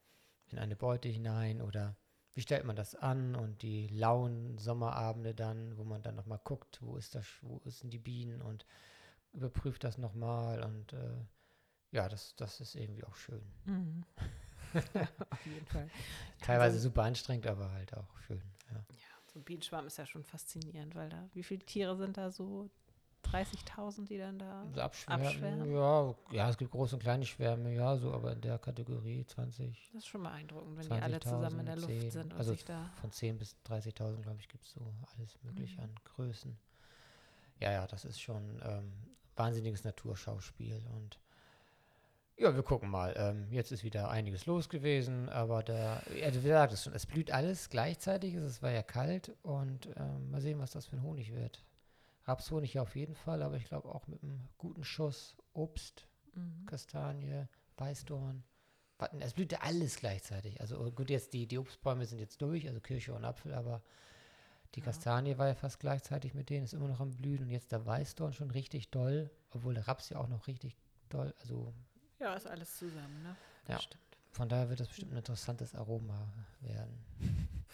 [0.48, 1.96] in eine Beute hinein oder
[2.34, 6.82] wie stellt man das an und die lauen Sommerabende dann, wo man dann nochmal guckt,
[6.82, 8.66] wo ist das, wo sind die Bienen und
[9.34, 11.24] überprüft das nochmal und äh,
[11.92, 13.46] ja, das, das ist irgendwie auch schön.
[13.66, 14.04] Mhm.
[15.30, 15.88] auf jeden Fall.
[16.40, 18.42] Teilweise also, super anstrengend, aber halt auch schön.
[18.68, 18.84] Ja.
[18.90, 22.32] ja, so ein Bienenschwarm ist ja schon faszinierend, weil da, wie viele Tiere sind da
[22.32, 22.68] so?
[23.24, 25.72] 30.000, die dann da abschwärmen, abschwärmen?
[25.72, 29.90] Ja, ja, es gibt große und kleine Schwärme, ja, so, aber in der Kategorie 20.
[29.92, 32.52] Das ist schon beeindruckend, wenn die alle zusammen in der 10, Luft sind und also
[32.52, 32.90] sich da.
[33.00, 34.80] Von 10 bis 30.000, glaube ich, gibt es so
[35.16, 35.84] alles Mögliche mhm.
[35.84, 36.58] an Größen.
[37.60, 38.92] Ja, ja, das ist schon ähm,
[39.36, 41.18] wahnsinniges Naturschauspiel und
[42.40, 43.14] ja, wir gucken mal.
[43.16, 47.32] Ähm, jetzt ist wieder einiges los gewesen, aber der, ja, du sagtest schon, es blüht
[47.32, 51.34] alles gleichzeitig, es war ja kalt und ähm, mal sehen, was das für ein Honig
[51.34, 51.64] wird.
[52.28, 56.66] Rapshonig auf jeden Fall, aber ich glaube auch mit einem guten Schuss Obst, mhm.
[56.66, 58.44] Kastanie, Weißdorn.
[59.20, 60.60] Es blühte alles gleichzeitig.
[60.60, 63.82] Also gut, jetzt die, die Obstbäume sind jetzt durch, also Kirsche und Apfel, aber
[64.74, 64.86] die ja.
[64.86, 67.86] Kastanie war ja fast gleichzeitig mit denen, ist immer noch am Blühen und jetzt der
[67.86, 70.76] Weißdorn schon richtig doll, obwohl der Raps ja auch noch richtig
[71.08, 71.72] doll, also.
[72.18, 73.36] Ja, ist alles zusammen, ne?
[73.68, 73.80] Ja.
[73.80, 74.02] Stimmt.
[74.32, 77.04] Von daher wird das bestimmt ein interessantes Aroma werden.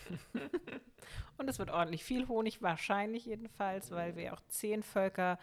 [1.44, 5.38] Und es wird ordentlich viel Honig, wahrscheinlich jedenfalls, weil wir auch zehn Völker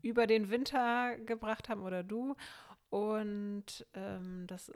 [0.00, 2.34] über den Winter gebracht haben oder du.
[2.88, 4.72] Und ähm, das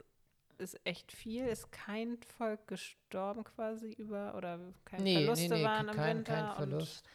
[0.59, 1.47] ist echt viel.
[1.47, 6.17] Ist kein Volk gestorben quasi über oder keine nee, Verluste nee, nee, waren kein, im
[6.17, 6.33] Winter.
[6.33, 7.09] Kein Verlust.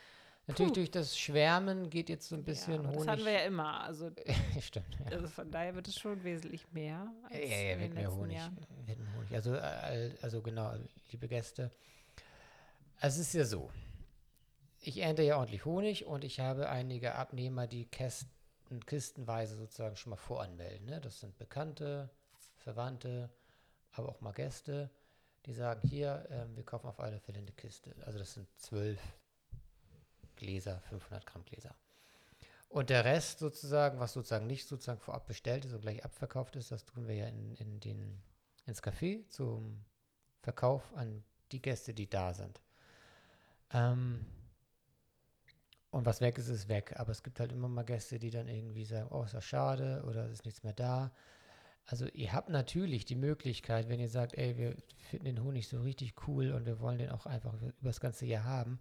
[0.49, 0.75] Natürlich Puh.
[0.75, 2.97] durch das Schwärmen geht jetzt so ein bisschen ja, Honig.
[2.97, 3.85] Das hatten wir ja immer.
[3.85, 4.11] Also,
[4.61, 4.99] Stimmt.
[4.99, 5.13] Ja.
[5.13, 7.07] Also von daher wird es schon wesentlich mehr.
[7.31, 8.41] ja, ja, wird mehr Honig,
[8.85, 9.33] wird Honig.
[9.33, 10.75] Also, äh, also genau,
[11.13, 11.71] liebe Gäste,
[13.07, 13.71] es ist ja so,
[14.81, 18.31] ich ernte ja ordentlich Honig und ich habe einige Abnehmer, die Kästen,
[18.87, 20.87] kistenweise sozusagen schon mal voranmelden.
[20.87, 21.01] Ne?
[21.03, 22.09] Das sind Bekannte,
[22.57, 23.31] Verwandte,
[23.93, 24.91] aber auch mal Gäste,
[25.45, 27.95] die sagen, hier, ähm, wir kaufen auf alle Fälle eine Kiste.
[28.07, 29.01] Also das sind zwölf
[30.37, 31.75] Gläser, 500 Gramm Gläser.
[32.69, 36.73] Und der Rest sozusagen, was sozusagen nicht sozusagen vorab bestellt ist und gleich abverkauft ist,
[36.73, 38.23] das tun wir ja in, in den,
[38.65, 39.85] ins Café zum
[40.41, 42.64] Verkauf an die Gäste, die da sind.
[43.75, 44.25] Ähm,
[45.91, 46.95] und was weg ist, ist weg.
[46.97, 50.03] Aber es gibt halt immer mal Gäste, die dann irgendwie sagen, oh, ist ja schade
[50.09, 51.13] oder es ist nichts mehr da.
[51.87, 54.75] Also ihr habt natürlich die Möglichkeit, wenn ihr sagt, ey, wir
[55.11, 58.25] finden den Honig so richtig cool und wir wollen den auch einfach über das ganze
[58.25, 58.81] Jahr haben.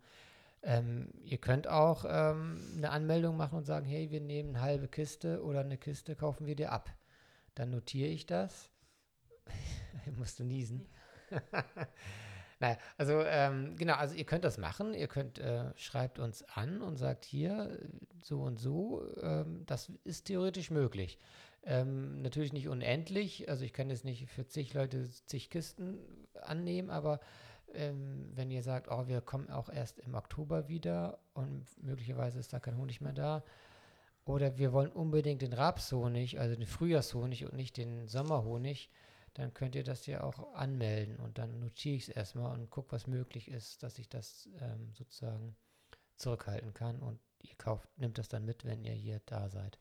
[0.61, 4.87] Ähm, ihr könnt auch ähm, eine Anmeldung machen und sagen, hey, wir nehmen eine halbe
[4.87, 6.89] Kiste oder eine Kiste kaufen wir dir ab.
[7.55, 8.69] Dann notiere ich das.
[10.17, 10.87] musst du niesen.
[12.59, 14.93] Naja, also ähm, genau, also ihr könnt das machen.
[14.93, 17.77] Ihr könnt, äh, schreibt uns an und sagt hier
[18.21, 19.03] so und so.
[19.21, 21.19] Ähm, das ist theoretisch möglich.
[21.65, 23.49] Ähm, natürlich nicht unendlich.
[23.49, 25.99] Also ich kann jetzt nicht für zig Leute zig Kisten
[26.41, 27.19] annehmen, aber
[27.73, 32.53] ähm, wenn ihr sagt, oh, wir kommen auch erst im Oktober wieder und möglicherweise ist
[32.53, 33.43] da kein Honig mehr da.
[34.25, 38.89] Oder wir wollen unbedingt den Rapshonig, also den Frühjahrshonig und nicht den Sommerhonig
[39.33, 42.91] dann könnt ihr das ja auch anmelden und dann notiere ich es erstmal und gucke,
[42.91, 45.55] was möglich ist, dass ich das ähm, sozusagen
[46.17, 49.79] zurückhalten kann und ihr kauft, nimmt das dann mit, wenn ihr hier da seid.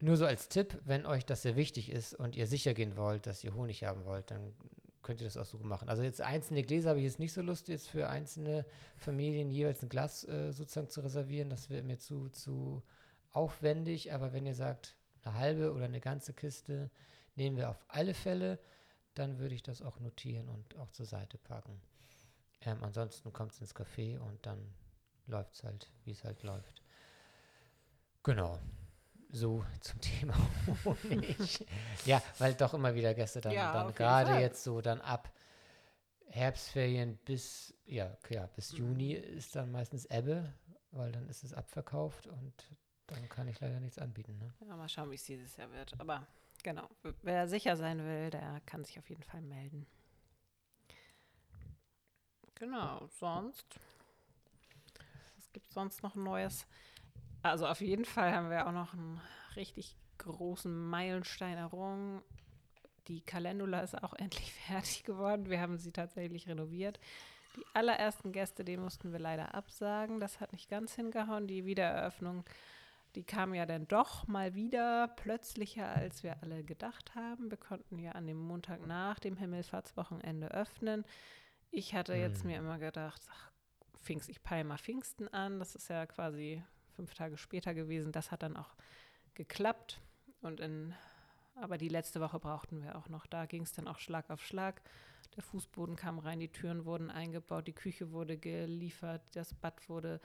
[0.00, 3.26] Nur so als Tipp, wenn euch das sehr wichtig ist und ihr sicher gehen wollt,
[3.26, 4.54] dass ihr Honig haben wollt, dann
[5.02, 5.88] könnt ihr das auch so machen.
[5.88, 8.64] Also jetzt einzelne Gläser habe ich jetzt nicht so Lust, jetzt für einzelne
[8.96, 11.50] Familien jeweils ein Glas äh, sozusagen zu reservieren.
[11.50, 12.82] Das wäre mir zu, zu
[13.30, 14.12] aufwendig.
[14.12, 16.90] Aber wenn ihr sagt, eine halbe oder eine ganze Kiste,
[17.36, 18.58] nehmen wir auf alle Fälle,
[19.14, 21.80] dann würde ich das auch notieren und auch zur Seite packen.
[22.62, 24.72] Ähm, ansonsten kommt es ins Café und dann
[25.26, 26.82] läuft es halt, wie es halt läuft.
[28.22, 28.58] Genau.
[29.30, 30.34] So zum Thema
[30.84, 31.66] Honig.
[32.06, 35.32] ja, weil doch immer wieder Gäste dann, Ja, dann gerade jetzt so dann ab
[36.26, 38.78] Herbstferien bis, ja, ja, bis Mhm.
[38.78, 40.52] Juni ist dann meistens Ebbe,
[40.90, 42.52] weil dann ist es abverkauft und
[43.06, 44.38] dann kann ich leider nichts anbieten.
[44.38, 44.52] Ne?
[44.66, 45.92] Ja, mal schauen, wie es dieses Jahr wird.
[46.00, 46.26] Aber
[46.62, 46.88] genau,
[47.22, 49.86] wer sicher sein will, der kann sich auf jeden Fall melden.
[52.54, 53.80] Genau, sonst.
[55.36, 56.66] Was gibt es sonst noch Neues?
[57.42, 59.20] Also auf jeden Fall haben wir auch noch einen
[59.56, 62.22] richtig großen Meilenstein errungen.
[63.08, 65.50] Die Calendula ist auch endlich fertig geworden.
[65.50, 67.00] Wir haben sie tatsächlich renoviert.
[67.56, 70.20] Die allerersten Gäste, die mussten wir leider absagen.
[70.20, 71.48] Das hat nicht ganz hingehauen.
[71.48, 72.44] Die Wiedereröffnung,
[73.14, 77.50] die kam ja dann doch mal wieder plötzlicher, als wir alle gedacht haben.
[77.50, 81.04] Wir konnten ja an dem Montag nach dem Himmelfahrtswochenende öffnen.
[81.70, 82.50] Ich hatte jetzt Hm.
[82.50, 83.50] mir immer gedacht, ach,
[84.02, 85.58] Pfingst, ich peile mal Pfingsten an.
[85.58, 86.62] Das ist ja quasi
[86.96, 88.12] fünf Tage später gewesen.
[88.12, 88.74] Das hat dann auch
[89.34, 90.00] geklappt.
[90.40, 90.94] Und in,
[91.54, 93.26] aber die letzte Woche brauchten wir auch noch.
[93.26, 94.82] Da ging es dann auch Schlag auf Schlag.
[95.36, 100.20] Der Fußboden kam rein, die Türen wurden eingebaut, die Küche wurde geliefert, das Bad wurde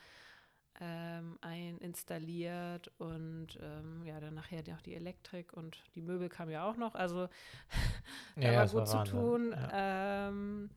[0.80, 6.52] ähm, ein installiert und ähm, ja, dann nachher noch die Elektrik und die Möbel kamen
[6.52, 6.96] ja auch noch.
[6.96, 7.30] Also
[8.36, 9.20] da war das gut zu Wahnsinn.
[9.20, 9.52] tun.
[9.52, 10.28] Ja.
[10.30, 10.70] Ähm,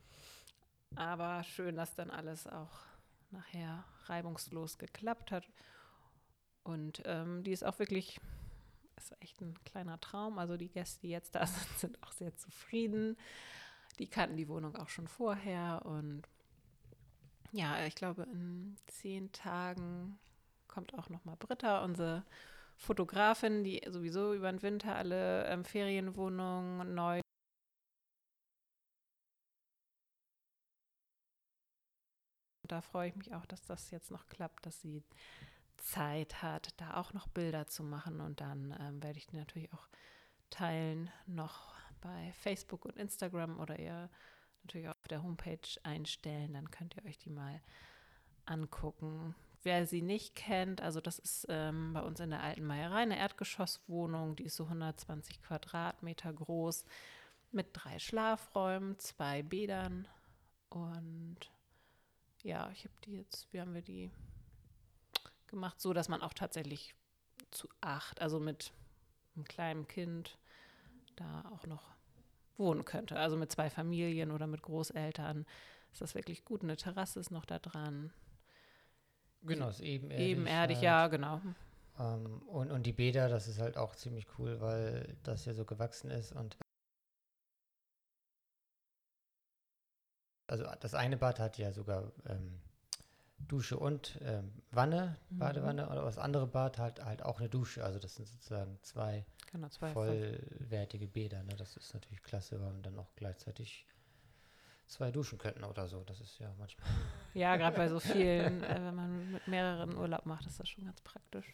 [0.96, 2.80] aber schön, dass dann alles auch
[3.30, 5.46] nachher reibungslos geklappt hat.
[6.62, 8.20] Und ähm, die ist auch wirklich,
[8.96, 10.38] ist echt ein kleiner Traum.
[10.38, 13.16] Also die Gäste, die jetzt da sind, sind auch sehr zufrieden.
[13.98, 15.82] Die kannten die Wohnung auch schon vorher.
[15.84, 16.22] Und
[17.52, 20.18] ja, ich glaube, in zehn Tagen
[20.68, 22.24] kommt auch noch mal Britta, unsere
[22.76, 27.20] Fotografin, die sowieso über den Winter alle ähm, Ferienwohnungen neu
[32.70, 35.02] da freue ich mich auch, dass das jetzt noch klappt, dass sie
[35.76, 38.20] Zeit hat, da auch noch Bilder zu machen.
[38.20, 39.88] Und dann ähm, werde ich die natürlich auch
[40.50, 44.10] teilen, noch bei Facebook und Instagram oder ihr
[44.62, 46.54] natürlich auf der Homepage einstellen.
[46.54, 47.60] Dann könnt ihr euch die mal
[48.46, 49.34] angucken.
[49.62, 53.18] Wer sie nicht kennt, also das ist ähm, bei uns in der alten Meierei eine
[53.18, 56.86] Erdgeschosswohnung, die ist so 120 Quadratmeter groß
[57.52, 60.08] mit drei Schlafräumen, zwei Bädern
[60.70, 61.38] und
[62.42, 64.10] ja, ich habe die jetzt, wie haben wir die
[65.46, 66.94] gemacht, so dass man auch tatsächlich
[67.50, 68.72] zu acht, also mit
[69.34, 70.38] einem kleinen Kind,
[71.16, 71.94] da auch noch
[72.56, 73.18] wohnen könnte.
[73.18, 75.46] Also mit zwei Familien oder mit Großeltern
[75.92, 76.62] ist das wirklich gut.
[76.62, 78.12] Eine Terrasse ist noch da dran.
[79.42, 80.26] Genau, ist ebenerdig.
[80.26, 80.84] Ebenerdig, halt.
[80.84, 81.40] ja, genau.
[81.98, 85.64] Ähm, und, und die Bäder, das ist halt auch ziemlich cool, weil das ja so
[85.64, 86.56] gewachsen ist und
[90.46, 92.60] also das eine Bad hat ja sogar ähm,
[93.48, 95.38] Dusche und ähm, Wanne, Mhm.
[95.38, 97.84] Badewanne, oder das andere Bad hat halt auch eine Dusche.
[97.84, 101.42] Also das sind sozusagen zwei Genau, zwei vollwertige Bäder.
[101.42, 101.54] Ne?
[101.56, 103.86] Das ist natürlich klasse, weil man dann auch gleichzeitig
[104.86, 106.02] zwei duschen könnten oder so.
[106.04, 106.88] Das ist ja manchmal.
[107.34, 110.84] Ja, gerade bei so vielen, äh, wenn man mit mehreren Urlaub macht, ist das schon
[110.84, 111.46] ganz praktisch.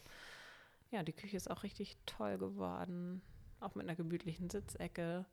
[0.90, 3.20] Ja, die Küche ist auch richtig toll geworden.
[3.60, 5.26] Auch mit einer gemütlichen Sitzecke.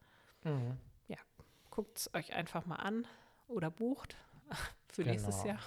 [0.44, 0.78] Mhm.
[1.70, 3.08] Guckt es euch einfach mal an
[3.48, 4.16] oder bucht
[4.90, 5.48] für nächstes Genau.
[5.48, 5.60] Jahr.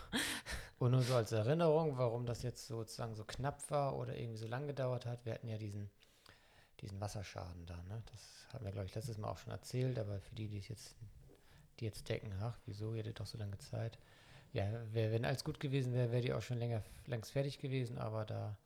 [0.79, 4.47] Und nur so als Erinnerung, warum das jetzt sozusagen so knapp war oder irgendwie so
[4.47, 5.25] lang gedauert hat.
[5.25, 5.91] Wir hatten ja diesen,
[6.81, 7.77] diesen Wasserschaden da.
[7.89, 8.03] Ne?
[8.13, 10.69] Das haben wir, glaube ich, letztes Mal auch schon erzählt, aber für die, die es
[10.69, 10.95] jetzt,
[11.81, 13.99] die jetzt denken, ach, wieso, ihr hattet doch so lange Zeit.
[14.53, 17.99] Ja, wär, wenn alles gut gewesen wäre, wäre die auch schon länger, längst fertig gewesen,
[17.99, 18.57] aber da.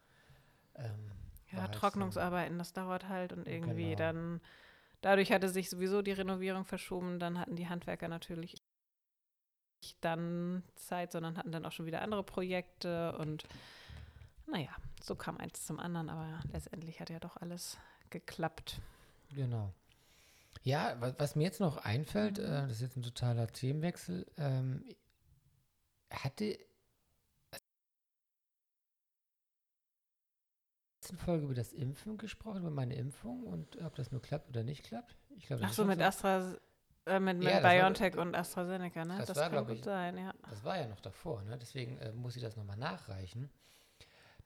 [0.76, 1.10] Ähm,
[1.52, 3.98] Ja, halt so- Trocknungsarbeiten, das dauert halt und irgendwie Genau.
[3.98, 4.40] dann,
[5.00, 8.59] dadurch hatte sich sowieso die Renovierung verschoben, dann hatten die Handwerker natürlich
[10.00, 13.44] dann Zeit, sondern hatten dann auch schon wieder andere Projekte und
[14.46, 14.70] naja,
[15.02, 17.78] so kam eins zum anderen, aber letztendlich hat ja doch alles
[18.10, 18.80] geklappt.
[19.34, 19.72] Genau.
[20.62, 24.84] Ja, was, was mir jetzt noch einfällt, äh, das ist jetzt ein totaler Themenwechsel, ähm,
[26.10, 26.58] hatte
[31.10, 34.62] letzten Folge über das Impfen gesprochen, über meine Impfung und ob das nur klappt oder
[34.62, 35.16] nicht klappt.
[35.36, 36.56] Ich glaube, das Ach so, mit Astra,
[37.06, 39.16] äh, mit, mit Ja, das war- BioNTech und AstraZeneca, ne?
[39.18, 40.32] das Das, war, kann gut ich, sein, ja.
[40.48, 41.56] Das war ja noch davor, ne?
[41.58, 43.50] deswegen äh, muss ich das nochmal nachreichen.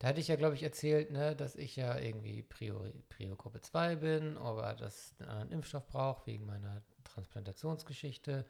[0.01, 4.37] Da hatte ich ja, glaube ich, erzählt, ne, dass ich ja irgendwie Prio-Gruppe 2 bin,
[4.39, 8.45] aber dass einen anderen Impfstoff brauche wegen meiner Transplantationsgeschichte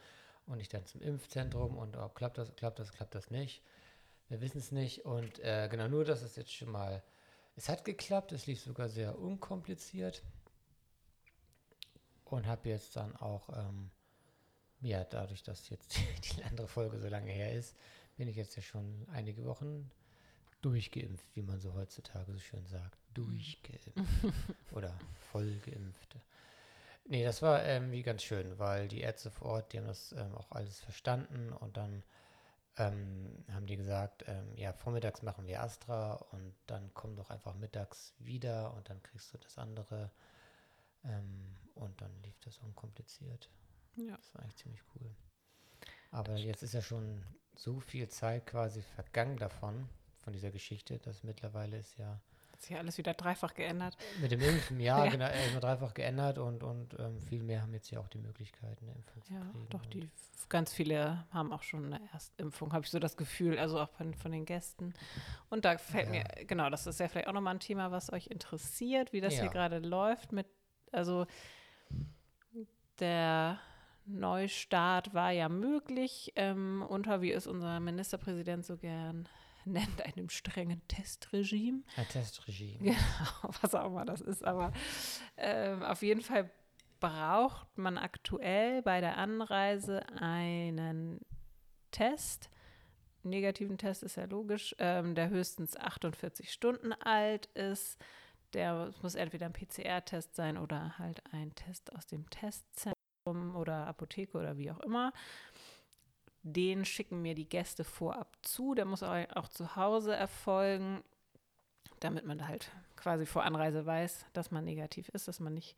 [0.46, 3.62] und ich dann zum Impfzentrum und ob klappt das, klappt das, klappt das nicht.
[4.28, 7.02] Wir wissen es nicht und äh, genau nur, dass es jetzt schon mal,
[7.56, 10.22] es hat geklappt, es lief sogar sehr unkompliziert
[12.34, 13.90] und habe jetzt dann auch, ähm,
[14.80, 15.96] ja, dadurch, dass jetzt
[16.36, 17.76] die andere Folge so lange her ist,
[18.16, 19.90] bin ich jetzt ja schon einige Wochen
[20.60, 22.98] durchgeimpft, wie man so heutzutage so schön sagt.
[23.14, 24.34] Durchgeimpft.
[24.72, 24.98] Oder
[25.30, 26.16] vollgeimpft.
[27.06, 30.34] Nee, das war irgendwie ganz schön, weil die Ärzte vor Ort, die haben das ähm,
[30.34, 32.02] auch alles verstanden und dann
[32.78, 37.54] ähm, haben die gesagt, ähm, ja, vormittags machen wir Astra und dann komm doch einfach
[37.54, 40.10] mittags wieder und dann kriegst du das andere.
[41.04, 43.50] Ähm, und dann lief das unkompliziert.
[43.96, 44.16] Ja.
[44.16, 45.10] Das war eigentlich ziemlich cool.
[46.10, 47.22] Aber jetzt ist ja schon
[47.56, 49.88] so viel Zeit quasi vergangen davon,
[50.18, 52.20] von dieser Geschichte, dass mittlerweile ist ja
[52.52, 53.96] Hat sich ja alles wieder dreifach geändert.
[54.20, 55.10] mit dem Impfen, ja, Ja.
[55.10, 58.80] genau, erstmal dreifach geändert und, und ähm, viel mehr haben jetzt ja auch die Möglichkeit,
[58.80, 59.68] eine Impfung zu Ja, kriegen.
[59.70, 60.08] doch, und die
[60.48, 64.14] ganz viele haben auch schon eine Erstimpfung, habe ich so das Gefühl, also auch von,
[64.14, 64.94] von den Gästen.
[65.50, 66.10] Und da fällt Ja.
[66.12, 69.34] mir, genau, das ist ja vielleicht auch nochmal ein Thema, was euch interessiert, wie das
[69.34, 69.42] Ja.
[69.42, 70.46] hier gerade läuft mit,
[70.94, 71.26] also
[73.00, 73.58] der
[74.06, 79.28] Neustart war ja möglich ähm, unter, wie es unser Ministerpräsident so gern
[79.64, 81.82] nennt, einem strengen Testregime.
[81.96, 82.78] Ein Testregime.
[82.80, 84.44] Genau, was auch immer das ist.
[84.44, 84.72] Aber
[85.36, 86.50] ähm, auf jeden Fall
[87.00, 91.20] braucht man aktuell bei der Anreise einen
[91.90, 92.50] Test.
[93.22, 97.98] Negativen Test ist ja logisch, ähm, der höchstens 48 Stunden alt ist.
[98.54, 103.86] Der es muss entweder ein PCR-Test sein oder halt ein Test aus dem Testzentrum oder
[103.86, 105.12] Apotheke oder wie auch immer.
[106.42, 108.74] Den schicken mir die Gäste vorab zu.
[108.74, 111.02] Der muss auch, zu Hause erfolgen
[112.04, 115.76] damit man halt quasi vor Anreise weiß, dass man negativ ist, dass man nicht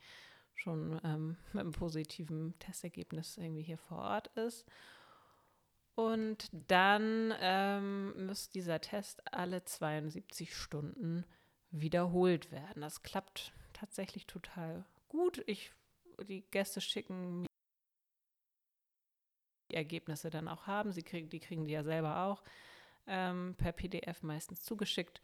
[0.55, 4.67] schon ähm, mit einem positiven Testergebnis irgendwie hier vor Ort ist.
[5.95, 11.25] Und dann ähm, muss dieser Test alle 72 Stunden
[11.81, 12.81] wiederholt werden.
[12.81, 15.43] Das klappt tatsächlich total gut.
[15.47, 15.73] Ich,
[16.29, 17.47] die Gäste schicken mir
[19.71, 20.93] die Ergebnisse dann auch haben.
[20.93, 22.43] Sie kriegen, die kriegen die ja selber auch
[23.07, 25.21] ähm, per PDF meistens zugeschickt.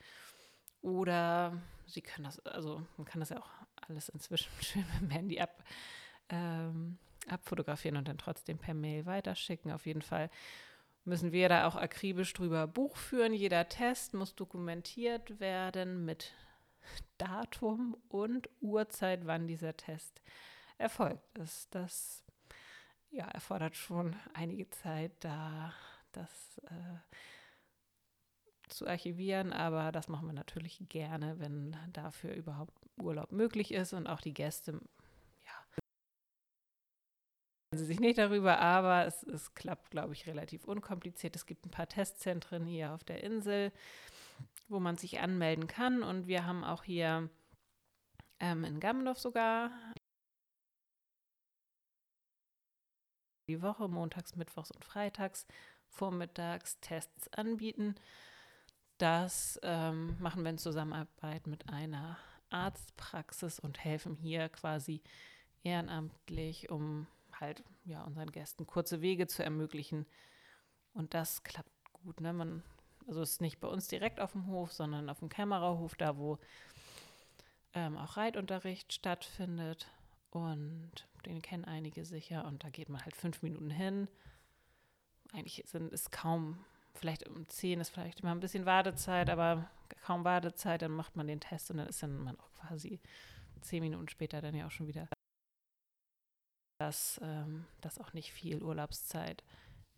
[0.80, 3.50] Oder sie können das, also man kann das ja auch
[3.86, 5.62] alles inzwischen schön mit dem Handy ab,
[6.28, 9.70] ähm, abfotografieren und dann trotzdem per Mail weiterschicken.
[9.70, 10.28] Auf jeden Fall
[11.04, 13.32] müssen wir da auch akribisch drüber Buch führen.
[13.32, 16.32] Jeder Test muss dokumentiert werden mit
[17.18, 20.22] Datum und Uhrzeit, wann dieser Test
[20.78, 21.74] erfolgt ist.
[21.74, 22.24] Das
[23.10, 25.72] ja, erfordert schon einige Zeit, da
[26.12, 27.16] das äh,
[28.68, 34.06] zu archivieren, aber das machen wir natürlich gerne, wenn dafür überhaupt Urlaub möglich ist und
[34.06, 34.80] auch die Gäste,
[37.78, 41.36] sie sich nicht darüber, aber es, es klappt, glaube ich, relativ unkompliziert.
[41.36, 43.72] Es gibt ein paar Testzentren hier auf der Insel,
[44.68, 47.28] wo man sich anmelden kann und wir haben auch hier
[48.40, 49.70] ähm, in Gammendorf sogar
[53.48, 55.46] die Woche, montags, mittwochs und freitags,
[55.88, 57.94] vormittags Tests anbieten.
[58.98, 62.18] Das ähm, machen wir in Zusammenarbeit mit einer
[62.50, 65.02] Arztpraxis und helfen hier quasi
[65.64, 67.06] ehrenamtlich, um
[67.42, 70.06] halt ja unseren Gästen kurze Wege zu ermöglichen.
[70.94, 72.20] Und das klappt gut.
[72.20, 72.32] Ne?
[72.32, 72.62] Man,
[73.06, 76.16] also es ist nicht bei uns direkt auf dem Hof, sondern auf dem Kämmererhof, da
[76.16, 76.38] wo
[77.74, 79.88] ähm, auch Reitunterricht stattfindet.
[80.30, 80.92] Und
[81.26, 82.46] den kennen einige sicher.
[82.46, 84.08] Und da geht man halt fünf Minuten hin.
[85.32, 89.70] Eigentlich sind, ist kaum vielleicht um 10 ist vielleicht immer ein bisschen Wartezeit, aber
[90.02, 93.00] kaum Wartezeit, dann macht man den Test und dann ist dann man auch quasi
[93.60, 95.08] zehn Minuten später dann ja auch schon wieder,
[96.82, 99.44] dass ähm, das auch nicht viel Urlaubszeit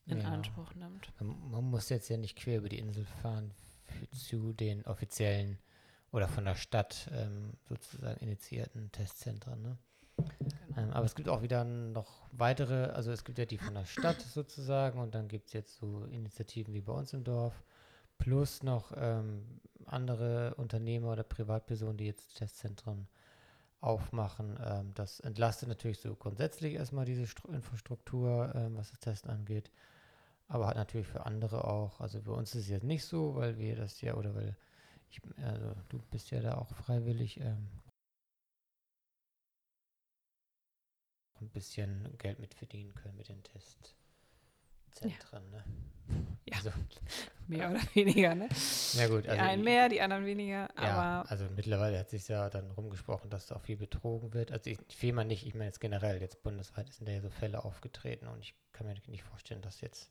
[0.07, 0.33] in Genau.
[0.33, 1.11] Anspruch nimmt.
[1.19, 3.53] Man, man muss jetzt ja nicht quer über die Insel fahren
[4.13, 5.59] zu den offiziellen
[6.13, 9.63] oder von der Stadt ähm, sozusagen initiierten Testzentren.
[9.63, 9.79] Ne?
[10.77, 13.87] Ähm, aber es gibt auch wieder noch weitere, also es gibt ja die von der
[13.87, 17.65] Stadt sozusagen und dann gibt es jetzt so Initiativen wie bei uns im Dorf,
[18.19, 23.09] plus noch ähm, andere Unternehmer oder Privatpersonen, die jetzt Testzentren
[23.85, 24.59] aufmachen.
[24.65, 29.71] Ähm, das entlastet natürlich so grundsätzlich erstmal diese Stru Infrastruktur, ähm, was das Testen angeht,
[30.49, 33.59] aber hat natürlich für andere auch, also bei uns ist es jetzt nicht so, weil
[33.59, 34.57] wir das ja, oder weil
[35.11, 37.69] ich, also du bist ja da auch freiwillig ähm,
[41.41, 43.43] ein bisschen Geld mit verdienen können mit den
[44.95, 45.51] Testzentren.
[45.51, 45.65] Ne?
[46.47, 46.57] Ja.
[46.57, 46.71] Also,
[47.47, 48.49] Mehr oder weniger, ne?
[48.97, 52.27] na gut, Die also einen mehr, die anderen weniger, ja, aber also mittlerweile hat sich
[52.27, 54.51] ja dann rumgesprochen, dass da auch viel betrogen wird.
[54.51, 57.63] Also ich FEMA nicht, ich meine jetzt generell, jetzt bundesweit sind da ja so Fälle
[57.63, 60.11] aufgetreten und ich kann mir nicht vorstellen, dass jetzt,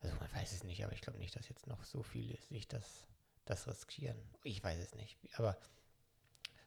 [0.00, 2.68] also man weiß es nicht, aber ich glaube nicht, dass jetzt noch so viele sich
[2.68, 3.06] das,
[3.46, 4.18] das riskieren.
[4.42, 5.16] Ich weiß es nicht.
[5.36, 5.56] Aber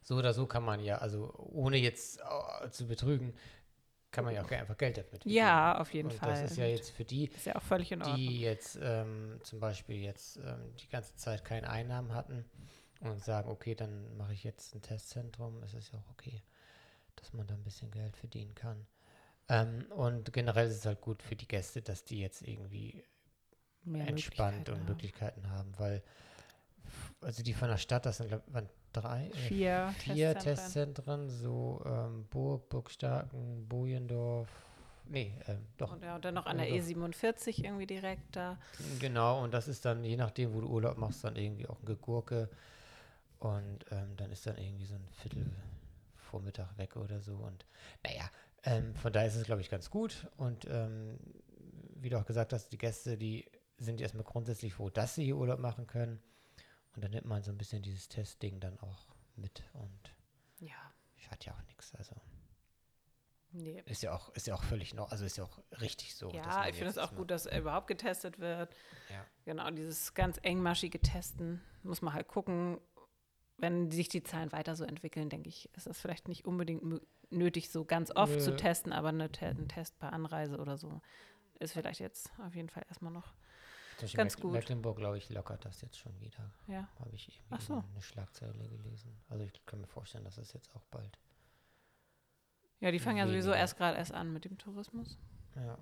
[0.02, 3.34] so oder so kann man ja, also ohne jetzt äh, zu betrügen,
[4.10, 5.34] kann man ja auch einfach Geld damit verdienen.
[5.34, 6.30] Ja, auf jeden Und Fall.
[6.30, 7.54] das ist ja jetzt für die, Ist ja
[8.16, 12.44] die jetzt ähm, zum Beispiel jetzt ähm, die ganze Zeit keine Einnahmen hatten
[13.00, 16.42] und sagen, okay, dann mache ich jetzt ein Testzentrum, ist es ja auch okay,
[17.16, 18.86] dass man da ein bisschen Geld verdienen kann.
[19.48, 23.04] Ähm, und generell ist es halt gut für die Gäste, dass die jetzt irgendwie
[23.84, 24.86] Mehr entspannt Möglichkeiten und haben.
[24.86, 26.02] Möglichkeiten haben, weil
[27.20, 28.42] also die von der Stadt, das sind glaub,
[28.92, 30.54] drei, äh, Vier, vier Testzentren.
[31.26, 34.48] Testzentren, so ähm, Burg, Burgstarken, Bojendorf,
[35.06, 38.58] nee, ähm, doch, Und, ja, und dann noch an der Oder- E47 irgendwie direkt da.
[39.00, 41.86] Genau, und das ist dann, je nachdem, wo du Urlaub machst, dann irgendwie auch ein
[41.86, 42.48] Gegurke.
[43.38, 45.46] Und ähm, dann ist dann irgendwie so ein Viertel
[46.16, 47.34] Vormittag weg oder so.
[47.36, 47.64] Und
[48.04, 48.28] naja,
[48.64, 50.26] ähm, von daher ist es, glaube ich, ganz gut.
[50.36, 51.18] Und ähm,
[51.94, 53.46] wie du auch gesagt hast, die Gäste, die
[53.78, 56.20] sind erstmal grundsätzlich froh, dass sie hier Urlaub machen können.
[56.94, 59.62] Und dann nimmt man so ein bisschen dieses Testding dann auch mit.
[59.72, 60.14] Und
[60.58, 61.94] Ja, schadet ja auch nichts.
[61.94, 62.14] Also
[63.52, 63.82] nee.
[63.86, 66.30] ist ja auch, ist ja auch völlig noch, also ist ja auch richtig so.
[66.30, 68.74] Ja, ich finde es auch gut, dass er überhaupt getestet wird.
[69.10, 69.24] Ja.
[69.44, 72.80] Genau, dieses ganz engmaschige Testen muss man halt gucken.
[73.60, 77.70] Wenn sich die Zahlen weiter so entwickeln, denke ich, ist es vielleicht nicht unbedingt nötig,
[77.70, 78.56] so ganz oft zu Nö.
[78.56, 81.00] testen, aber eine Te ein Test bei Anreise oder so
[81.58, 83.34] ist vielleicht jetzt auf jeden Fall erstmal noch.
[84.14, 84.52] Ganz Meck- gut.
[84.52, 86.50] Mecklenburg, glaube ich, lockert das jetzt schon wieder.
[86.66, 87.74] Ja, Habe ich Ach so.
[87.92, 89.12] eine Schlagzeile gelesen.
[89.28, 91.18] Also ich kann mir vorstellen, dass das jetzt auch bald.
[92.80, 95.18] ja die fangen ja sowieso erst gerade erst an mit dem Tourismus.
[95.56, 95.78] Ja.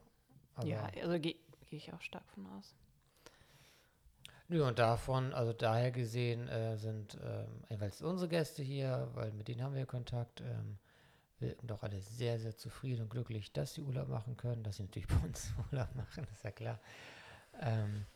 [0.65, 1.37] Ja, also gehe
[1.69, 2.75] geh ich auch stark von aus.
[4.49, 9.49] Nö, und davon, also daher gesehen, äh, sind ähm, jeweils unsere Gäste hier, weil mit
[9.49, 10.79] denen haben wir Kontakt, ähm,
[11.41, 14.85] wirken doch alle sehr, sehr zufrieden und glücklich, dass sie Urlaub machen können, dass sie
[14.85, 16.79] natürlich bei uns Urlaub machen, ist ja klar.
[17.61, 18.07] Ähm,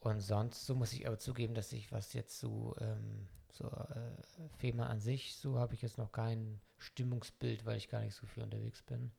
[0.00, 4.48] und sonst, so muss ich aber zugeben, dass ich, was jetzt so, ähm, so äh,
[4.58, 8.26] FEMA an sich, so habe ich jetzt noch kein Stimmungsbild, weil ich gar nicht so
[8.26, 9.10] viel unterwegs bin.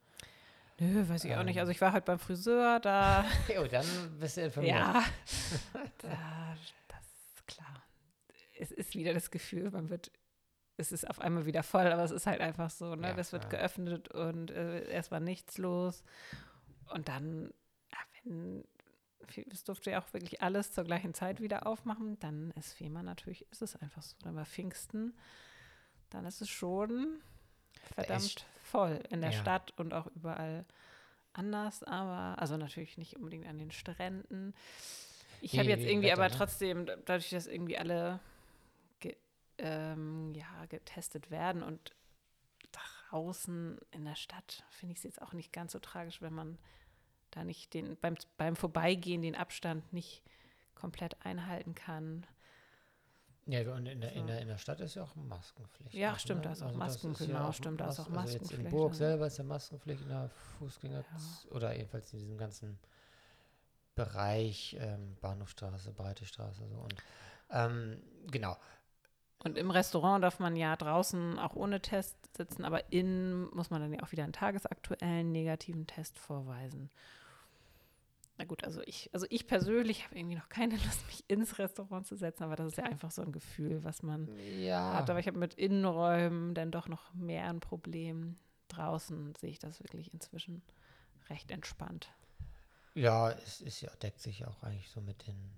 [0.80, 1.55] Nö, weiß ich auch nicht.
[1.55, 1.61] Ähm.
[1.61, 3.86] Also ich war heute beim Friseur, da Jo, dann
[4.20, 4.76] bist du informiert.
[4.76, 5.03] Ja,
[5.97, 6.55] da,
[6.88, 7.05] das
[7.36, 7.84] ist klar.
[8.59, 10.11] Es ist wieder das Gefühl, man wird,
[10.78, 13.09] es ist auf einmal wieder voll, aber es ist halt einfach so, ne?
[13.09, 13.49] Ja, das wird ja.
[13.49, 16.03] geöffnet und äh, erst war nichts los.
[16.93, 17.51] Und dann,
[17.91, 18.63] ja, wenn,
[19.51, 23.45] es durfte ja auch wirklich alles zur gleichen Zeit wieder aufmachen, dann ist FEMA natürlich,
[23.51, 24.15] ist es einfach so.
[24.24, 25.13] Dann war Pfingsten,
[26.09, 27.22] dann ist es schon
[27.95, 29.41] verdammt voll in der ja.
[29.41, 30.65] Stadt und auch überall
[31.34, 34.53] anders, aber also natürlich nicht unbedingt an den Stränden.
[35.41, 36.38] Ich Nee, habe jetzt irgendwie Wetter, aber ne?
[36.38, 38.20] trotzdem, da- dadurch, dass irgendwie alle
[38.99, 39.15] ge,
[39.59, 41.93] ähm, ja, getestet werden und
[43.09, 46.57] draußen in der Stadt finde ich es jetzt auch nicht ganz so tragisch, wenn man
[47.38, 50.24] da nicht den beim, beim Vorbeigehen den Abstand nicht
[50.76, 52.26] komplett einhalten kann.
[53.46, 54.28] Ja, und in der, in, So.
[54.28, 55.94] der, in der Stadt ist ja auch Maskenpflicht.
[55.94, 56.48] Ja, stimmt, ne?
[56.48, 58.20] da ist auch Also das Masken, ist ja genau, auch stimmt, da ist auch Also
[58.20, 58.98] jetzt in Maskenpflicht, Burg ja.
[58.98, 60.30] selber ist ja Maskenpflicht in der
[60.60, 61.06] Fußgänger-
[61.52, 62.78] oder jedenfalls in diesem ganzen
[63.96, 66.96] Bereich ähm, Bahnhofstraße, Breite Straße so und
[67.50, 68.58] ähm, genau.
[69.44, 73.82] Und im Restaurant darf man ja draußen auch ohne Test sitzen, aber innen muss man
[73.82, 76.90] dann ja auch wieder einen tagesaktuellen negativen Test vorweisen.
[78.38, 82.06] Na gut, also ich, also ich persönlich habe irgendwie noch keine Lust, mich ins Restaurant
[82.06, 85.10] zu setzen, aber das ist ja einfach so ein Gefühl, was man Ja, hat.
[85.10, 88.38] Aber ich habe mit Innenräumen dann doch noch mehr ein Problem.
[88.68, 90.62] Draußen sehe ich das wirklich inzwischen
[91.30, 92.12] recht entspannt.
[92.94, 95.52] ja, es ist ja, deckt sich ja auch eigentlich so mit den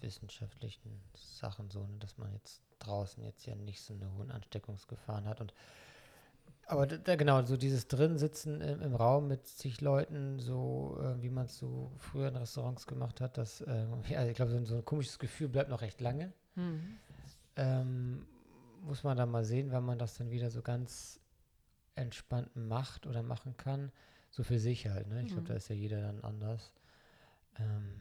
[0.00, 5.26] wissenschaftlichen Sachen so, ne, dass man jetzt draußen jetzt ja nicht so eine hohen Ansteckungsgefahren
[5.26, 5.52] hat und
[6.68, 11.22] aber da, da genau, so dieses Drinsitzen im, im Raum mit zig Leuten, so äh,
[11.22, 14.56] wie man es so früher in Restaurants gemacht hat, das, äh, ja, ich glaube, so,
[14.58, 16.32] ein- so ein komisches Gefühl bleibt noch recht lange.
[16.54, 16.96] Mhm.
[17.56, 18.26] Ähm,
[18.82, 21.20] muss man dann mal sehen, wenn man das dann wieder so ganz
[21.96, 23.90] entspannt macht oder machen kann.
[24.30, 25.22] So für sich halt, ne?
[25.22, 25.46] Ich glaube, Mhm.
[25.46, 26.72] da ist ja jeder dann anders.
[27.58, 27.94] Ähm,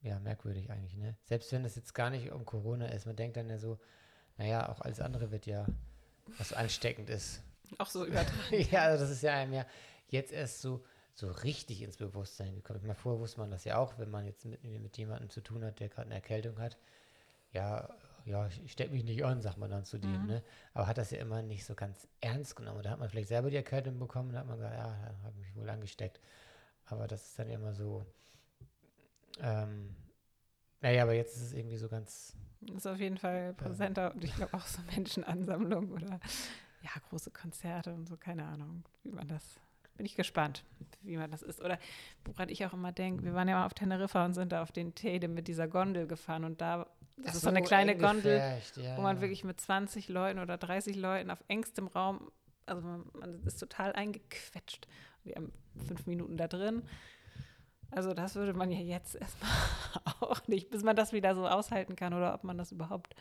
[0.00, 1.16] ja, merkwürdig eigentlich, ne?
[1.24, 3.78] Selbst wenn es jetzt gar nicht um Corona ist, man denkt dann ja so,
[4.38, 5.66] naja, auch alles andere wird ja,
[6.38, 7.42] was ansteckend ist.
[7.78, 8.66] Auch so übertragen.
[8.70, 9.66] ja, also das ist ja einem ja
[10.08, 10.84] jetzt erst so,
[11.14, 12.78] so richtig ins Bewusstsein gekommen.
[12.80, 15.40] Ich meine, vorher wusste man das ja auch, wenn man jetzt mit, mit jemandem zu
[15.40, 16.76] tun hat, der gerade eine Erkältung hat.
[17.52, 17.88] Ja,
[18.24, 20.26] ja, ich steck mich nicht an, sagt man dann zu dem, Mhm.
[20.26, 20.42] ne?
[20.72, 22.82] Aber hat das ja immer nicht so ganz ernst genommen.
[22.82, 25.34] Da hat man vielleicht selber die Erkältung bekommen, da hat man gesagt, ja, da habe
[25.40, 26.20] ich mich wohl angesteckt.
[26.86, 28.04] Aber das ist dann immer so,
[29.40, 29.94] ähm,
[30.80, 32.34] naja, aber jetzt ist es irgendwie so ganz,
[32.74, 36.20] Ist auf jeden Fall präsenter und ich glaube auch so Menschenansammlung oder
[36.84, 39.60] ja, große Konzerte und so, keine Ahnung, wie man das,
[39.96, 40.64] bin ich gespannt,
[41.02, 41.60] wie man das ist.
[41.60, 41.78] Oder
[42.24, 44.72] woran ich auch immer denke, wir waren ja mal auf Teneriffa und sind da auf
[44.72, 48.60] den Tede mit dieser Gondel gefahren und da, das Ach ist so eine kleine Gondel,
[48.76, 52.30] ja, wo man wirklich mit 20 Leuten oder 30 Leuten auf engstem Raum
[52.66, 54.88] also man, man ist total eingequetscht.
[55.24, 55.52] Wir haben
[55.86, 56.82] fünf Minuten da drin.
[57.90, 59.50] Also das würde man ja jetzt erstmal
[60.20, 63.14] auch nicht, bis man das wieder so aushalten kann oder ob man das überhaupt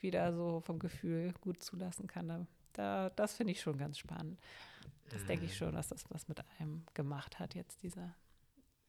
[0.00, 2.28] wieder so vom Gefühl gut zulassen kann.
[2.28, 2.46] Da,
[2.78, 4.38] da das finde ich schon ganz spannend.
[5.10, 8.12] Das denke ich schon, dass das was mit einem gemacht hat, jetzt diese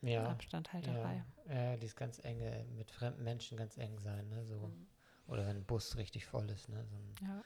[0.02, 1.24] ja, Abstandhalterei.
[1.48, 4.46] Ja, ja, dieses ganz enge, mit fremden Menschen ganz eng sein, ne?
[4.46, 4.68] So.
[4.68, 4.88] Mhm.
[5.28, 6.86] Oder wenn ein Bus richtig voll ist, ne?
[6.86, 7.44] So ein, Ja.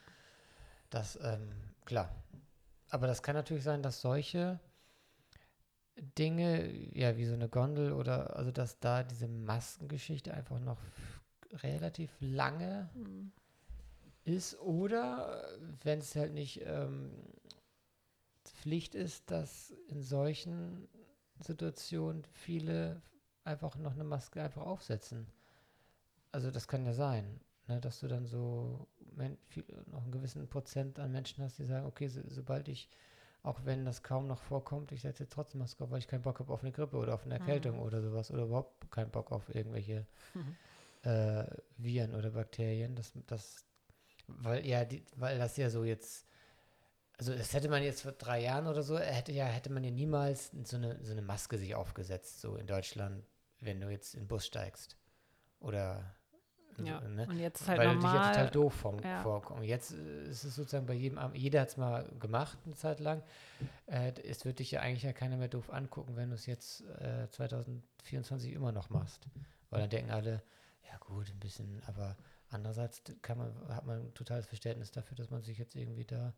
[0.89, 1.49] Das, ähm,
[1.85, 2.13] klar.
[2.89, 4.59] Aber das kann natürlich sein, dass solche
[6.17, 10.81] Dinge, ja, wie so eine Gondel oder, also dass da diese Maskengeschichte einfach noch
[11.63, 13.31] relativ lange Mhm.
[14.25, 15.43] Ist oder
[15.83, 17.11] wenn es halt nicht ähm,
[18.45, 20.87] Pflicht ist, dass in solchen
[21.39, 23.01] Situationen viele
[23.43, 25.27] einfach noch eine Maske einfach aufsetzen.
[26.31, 28.87] Also das kann ja sein, ne, dass du dann so
[29.47, 32.89] viel, noch einen gewissen Prozent an Menschen hast, die sagen, okay, so, sobald ich,
[33.43, 36.39] auch wenn das kaum noch vorkommt, ich setze trotzdem Maske auf, weil ich keinen Bock
[36.39, 37.83] habe auf eine Grippe oder auf eine Erkältung Mhm.
[37.83, 40.55] oder sowas oder überhaupt keinen Bock auf irgendwelche Mhm.
[41.03, 41.45] äh,
[41.77, 42.95] Viren oder Bakterien.
[42.95, 43.65] Das, das,
[44.39, 46.25] weil ja, die, weil das ja so jetzt,
[47.17, 49.91] also das hätte man jetzt vor drei Jahren oder so, hätte ja, hätte man ja
[49.91, 53.23] niemals so eine, so eine Maske sich aufgesetzt, so in Deutschland,
[53.59, 54.97] wenn du jetzt in den Bus steigst.
[55.59, 56.15] Oder
[56.77, 57.01] so, Ja.
[57.01, 57.27] ne?
[57.27, 58.31] Und jetzt halt Weil du dich ja normal.
[58.31, 59.21] total doof vom, Ja.
[59.21, 59.63] vorkommen.
[59.63, 63.21] Jetzt äh, ist es sozusagen bei jedem, jeder hat es mal gemacht eine Zeit lang.
[63.85, 66.81] Äh, es wird dich ja eigentlich ja keiner mehr doof angucken, wenn du es jetzt
[66.99, 69.27] äh, 2024 immer noch machst.
[69.69, 70.41] Weil dann denken alle,
[70.89, 72.17] ja gut, ein bisschen, aber
[72.51, 76.33] andererseits kann man, hat man ein totales Verständnis dafür, dass man sich jetzt irgendwie da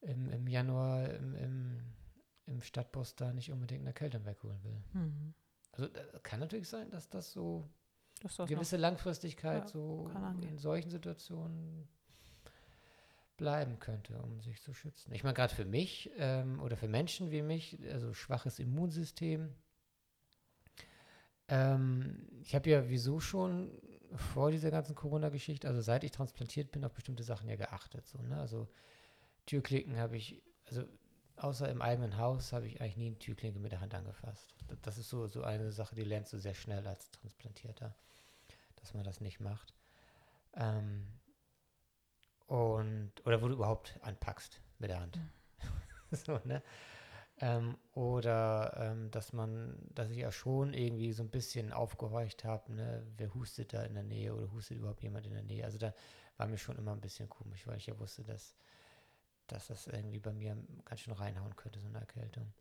[0.00, 1.80] im, im Januar im, im,
[2.46, 4.82] im Stadtbus da nicht unbedingt eine Erkältung wegholen will.
[4.92, 5.34] Mhm.
[5.72, 5.88] Also
[6.22, 7.68] kann natürlich sein, dass das so
[8.22, 10.10] Das ist das gewisse Langfristigkeit Ja, so
[10.40, 11.88] in solchen Situationen
[13.36, 15.12] bleiben könnte, um sich zu schützen.
[15.12, 19.54] Ich meine, gerade für mich ähm, oder für Menschen wie mich, also schwaches Immunsystem,
[21.48, 23.70] ähm, ich habe ja wieso schon
[24.14, 28.06] vor dieser ganzen Corona-Geschichte, also seit ich transplantiert bin, auf bestimmte Sachen ja geachtet.
[28.06, 28.38] So, ne?
[28.38, 28.68] Also
[29.46, 30.84] Türklinken habe ich, also
[31.36, 34.54] außer im eigenen Haus habe ich eigentlich nie eine Türklinke mit der Hand angefasst.
[34.82, 37.94] Das ist so, so eine Sache, die lernst du sehr schnell als Transplantierter,
[38.76, 39.74] dass man das nicht macht.
[40.54, 41.06] Ähm,
[42.46, 45.18] und, oder wo du überhaupt anpackst mit der Hand.
[46.10, 46.62] so, ne?
[47.38, 52.72] Ähm, oder ähm, dass man, dass ich ja schon irgendwie so ein bisschen aufgehorcht habe,
[52.72, 55.64] ne, wer hustet da in der Nähe oder hustet überhaupt jemand in der Nähe.
[55.64, 55.92] Also da
[56.38, 58.54] war mir schon immer ein bisschen komisch, weil ich ja wusste, dass,
[59.48, 60.56] dass das irgendwie bei mir
[60.86, 62.52] ganz schön reinhauen könnte, so eine Erkältung.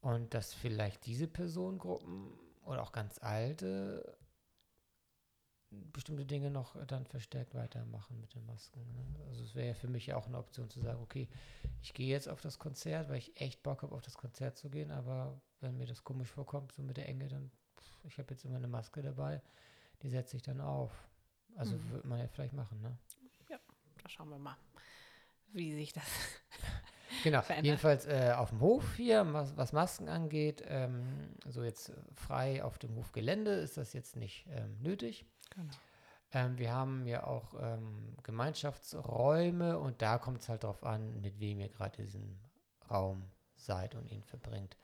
[0.00, 2.32] Und dass vielleicht diese Personengruppen
[2.64, 4.16] oder auch ganz alte
[5.70, 8.80] bestimmte Dinge noch dann verstärkt weitermachen mit den Masken.
[8.92, 9.24] Ne?
[9.28, 11.28] Also es wäre ja für mich ja auch eine Option zu sagen, okay,
[11.82, 14.68] ich gehe jetzt auf das Konzert, weil ich echt Bock habe, auf das Konzert zu
[14.68, 18.32] gehen, aber wenn mir das komisch vorkommt, so mit der Enge, dann, pff, ich habe
[18.34, 19.40] jetzt immer eine Maske dabei,
[20.02, 20.92] die setze ich dann auf.
[21.56, 21.90] Also Mhm.
[21.90, 22.96] würde man ja vielleicht machen, ne?
[23.48, 24.56] Da schauen wir mal,
[25.52, 26.04] wie sich das.
[27.24, 27.66] Genau, verändert.
[27.66, 32.78] jedenfalls äh, auf dem Hof hier, was, was Masken angeht, ähm, so jetzt frei auf
[32.78, 35.26] dem Hofgelände ist das jetzt nicht ähm, nötig.
[35.50, 35.74] Genau.
[36.32, 41.40] Ähm, wir haben ja auch ähm, Gemeinschaftsräume und da kommt es halt darauf an, mit
[41.40, 42.40] wem ihr gerade in diesem
[42.90, 44.76] Raum seid und ihn verbringt.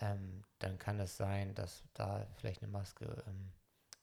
[0.00, 3.52] Ähm, dann kann es sein, dass da vielleicht eine Maske ähm,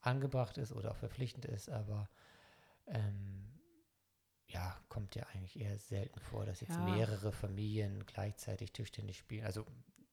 [0.02, 2.10] angebracht ist oder auch verpflichtend ist, aber
[2.88, 3.50] ähm,
[4.48, 6.84] ja, kommt ja eigentlich eher selten vor, dass jetzt Ja.
[6.84, 9.46] mehrere Familien gleichzeitig Tischtennis spielen.
[9.46, 9.66] Also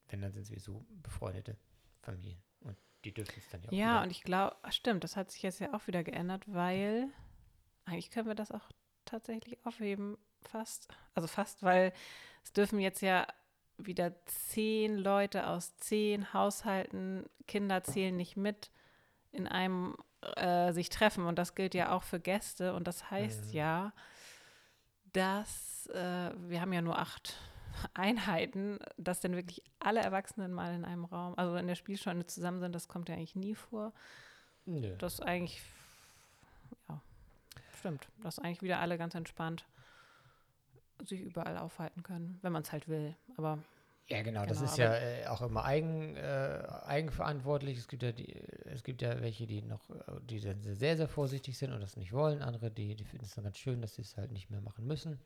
[0.08, 1.56] wenn, dann sind es sowieso befreundete
[2.00, 4.02] Familien und die dürfen es dann ja auch Ja, wieder.
[4.02, 7.08] und ich glaube, stimmt, das hat sich jetzt ja auch wieder geändert, weil
[7.84, 8.68] eigentlich können wir das auch
[9.04, 10.88] tatsächlich aufheben, fast.
[11.14, 11.92] Also fast, weil
[12.44, 13.26] es dürfen jetzt ja
[13.78, 18.70] wieder zehn Leute aus zehn Haushalten, Kinder zählen nicht mit,
[19.32, 19.96] in einem
[20.36, 21.24] äh, sich treffen.
[21.24, 22.74] Und das gilt ja auch für Gäste.
[22.74, 23.52] Und das heißt Mhm.
[23.52, 23.92] ja,
[25.12, 27.36] dass äh, wir haben ja nur acht
[27.94, 32.60] Einheiten, dass dann wirklich alle Erwachsenen mal in einem Raum, also in der Spielstunde zusammen
[32.60, 33.92] sind, das kommt ja eigentlich nie vor.
[34.66, 34.94] Nö.
[34.98, 35.62] Das eigentlich,
[36.88, 37.00] ja,
[37.78, 39.64] stimmt, dass eigentlich wieder alle ganz entspannt
[41.04, 43.16] sich überall aufhalten können, wenn man es halt will.
[43.36, 43.58] Aber
[44.08, 47.78] Ja, genau, das Genau, ist ja äh, auch immer eigen, äh, eigenverantwortlich.
[47.78, 48.34] Es gibt ja die,
[48.66, 49.80] es gibt ja welche, die noch,
[50.28, 52.42] die sehr, sehr vorsichtig sind und das nicht wollen.
[52.42, 54.86] Andere, die, die finden es dann ganz schön, dass sie es halt nicht mehr machen
[54.86, 55.18] müssen.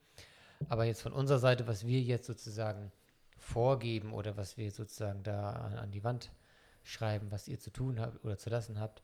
[0.69, 2.93] Aber jetzt von unserer Seite, was wir jetzt sozusagen
[3.37, 6.33] vorgeben oder was wir sozusagen da an, an die Wand
[6.83, 9.03] schreiben, was ihr zu tun habt oder zu lassen habt,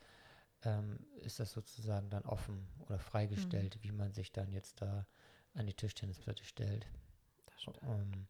[0.65, 5.07] ähm, ist das sozusagen dann offen oder freigestellt, wie man sich dann jetzt da
[5.55, 6.87] an die Tischtennisplatte stellt.
[7.47, 7.81] Das stimmt.
[7.83, 8.27] Ähm,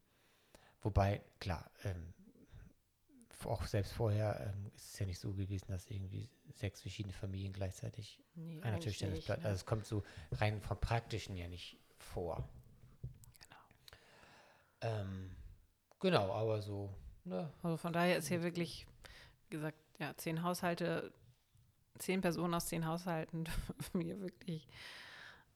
[0.81, 2.15] wobei, klar, ähm,
[3.45, 7.53] auch selbst vorher ähm, ist es ja nicht so gewesen, dass irgendwie sechs verschiedene Familien
[7.53, 9.41] gleichzeitig Nee, an der eigentlich Tischtennisplatte.
[9.41, 9.49] nicht, ne?
[9.49, 10.03] Also es kommt so
[10.33, 12.49] rein vom Praktischen ja nicht vor.
[14.81, 14.95] Genau.
[14.95, 15.31] Ähm,
[16.01, 17.53] genau, aber so, ne?
[17.63, 18.87] Also von daher ist hier wirklich,
[19.49, 21.13] wie gesagt, ja, zehn Haushalte,
[21.99, 23.45] zehn Personen aus zehn Haushalten
[23.79, 24.67] dürfen hier wirklich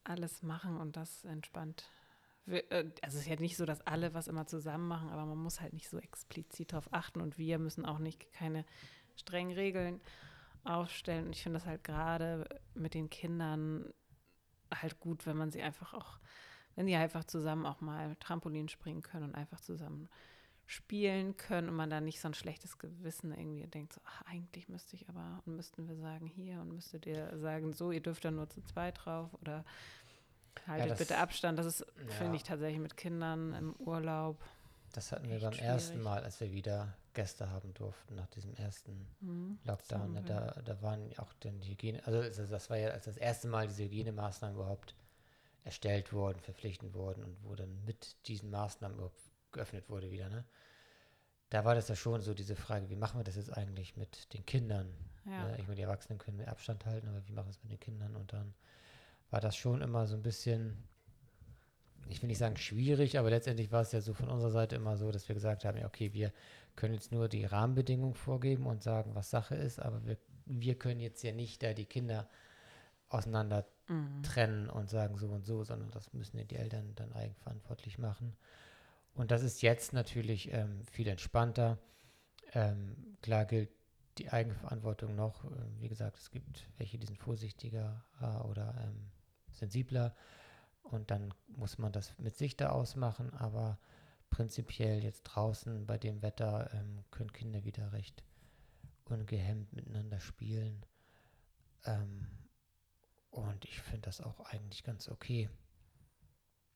[0.04, 1.88] alles machen und das entspannt.
[2.46, 2.62] Äh,
[3.02, 5.60] Also es ist ja nicht so, dass alle was immer zusammen machen, aber man muss
[5.60, 8.64] halt nicht so explizit darauf achten und wir müssen auch nicht keine
[9.16, 10.00] strengen Regeln
[10.64, 11.26] aufstellen.
[11.26, 13.92] Und ich finde das halt gerade mit den Kindern
[14.74, 16.18] halt gut, wenn man sie einfach auch,
[16.76, 20.08] wenn die einfach zusammen auch mal Trampolin springen können und einfach zusammen
[20.66, 24.68] spielen können und man da nicht so ein schlechtes Gewissen irgendwie denkt, so, ach, eigentlich
[24.70, 28.24] müsste ich aber und müssten wir sagen hier und müsstet ihr sagen, so, ihr dürft
[28.24, 29.62] dann nur zu zweit drauf oder
[30.66, 31.58] haltet das- bitte Abstand.
[31.58, 32.10] Das ist, Ja.
[32.14, 34.38] finde ich, tatsächlich mit Kindern im Urlaub.
[34.94, 36.04] Das hatten wir beim ersten schwierig.
[36.04, 40.24] Mal, als wir wieder Gäste haben durften, nach diesem ersten Hm, Lockdown.
[40.24, 43.66] Da, da waren auch dann die Hygiene, also das war ja als das erste Mal
[43.68, 44.94] diese Hygienemaßnahmen überhaupt
[45.64, 50.28] erstellt wurden, verpflichtend wurden und wo dann mit diesen Maßnahmen überhaupt geöffnet wurde wieder.
[50.28, 50.44] Ne?
[51.48, 54.32] Da war das ja schon so diese Frage, wie machen wir das jetzt eigentlich mit
[54.34, 54.94] den Kindern?
[55.24, 55.48] Ja.
[55.48, 55.56] Ne?
[55.58, 57.80] Ich meine, die Erwachsenen können mehr Abstand halten, aber wie machen wir es mit den
[57.80, 58.14] Kindern?
[58.14, 58.54] Und dann
[59.30, 60.76] war das schon immer so ein bisschen,
[62.08, 64.98] ich will nicht sagen schwierig, aber letztendlich war es ja so von unserer Seite immer
[64.98, 66.30] so, dass wir gesagt haben, ja, okay, wir
[66.76, 71.00] können jetzt nur die Rahmenbedingungen vorgeben und sagen, was Sache ist, aber wir, wir können
[71.00, 72.28] jetzt ja nicht da die Kinder
[73.08, 74.22] auseinander Mhm.
[74.22, 78.34] trennen und sagen so und so, sondern das müssen die Eltern dann eigenverantwortlich machen.
[79.14, 81.78] Und das ist jetzt natürlich ähm, viel entspannter.
[82.52, 83.70] Ähm, klar gilt
[84.18, 85.44] die Eigenverantwortung noch.
[85.44, 89.10] Ähm, wie gesagt, es gibt welche, die sind vorsichtiger äh, oder ähm,
[89.50, 90.14] sensibler.
[90.82, 93.32] Und dann muss man das mit sich da ausmachen.
[93.34, 93.78] Aber
[94.30, 98.24] prinzipiell jetzt draußen bei dem Wetter ähm, können Kinder wieder recht
[99.04, 100.84] ungehemmt miteinander spielen.
[103.34, 105.50] Und ich finde das auch eigentlich ganz okay.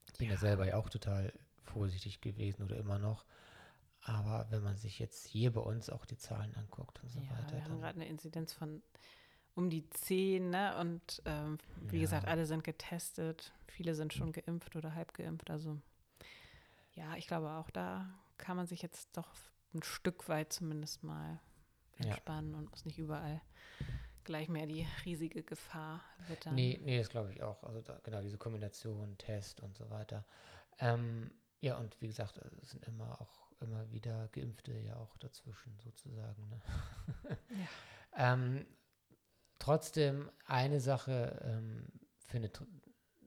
[0.06, 0.34] Ich bin ja.
[0.34, 0.40] Ja.
[0.40, 1.32] selber ja auch total
[1.62, 3.24] vorsichtig gewesen oder immer noch.
[4.00, 7.30] Aber wenn man sich jetzt hier bei uns auch die Zahlen anguckt und so Ja,
[7.36, 8.82] weiter, wir haben gerade eine Inzidenz von
[9.54, 10.76] um die 10, ne?
[10.78, 11.58] Und ähm,
[11.90, 12.00] wie Ja.
[12.00, 13.52] gesagt, alle sind getestet.
[13.66, 15.50] Viele sind schon geimpft oder halb geimpft.
[15.50, 15.78] Also
[16.94, 19.28] ja, ich glaube auch da kann man sich jetzt doch
[19.74, 21.40] ein Stück weit zumindest mal
[21.98, 22.04] Ja.
[22.06, 23.40] entspannen und muss nicht überall
[24.28, 26.54] gleich mehr die riesige Gefahr wittern.
[26.54, 27.64] Nee, nee, das glaube ich auch.
[27.64, 30.26] Also da, genau diese Kombination, Test und so weiter.
[30.78, 35.78] Ähm, ja, und wie gesagt, es sind immer auch immer wieder Geimpfte ja auch dazwischen
[35.80, 36.48] sozusagen.
[36.50, 36.60] Ne?
[38.16, 38.66] ähm,
[39.58, 41.86] trotzdem, eine Sache ähm,
[42.18, 42.62] findet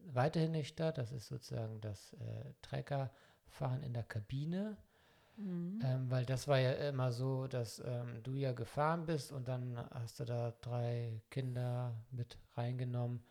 [0.06, 1.00] weiterhin nicht statt.
[1.00, 4.78] Das ist sozusagen das äh, Treckerfahren in der Kabine.
[5.44, 5.80] Mhm.
[5.84, 9.78] Ähm, weil das war ja immer so, dass ähm, du ja gefahren bist und dann
[9.92, 13.24] hast du da drei Kinder mit reingenommen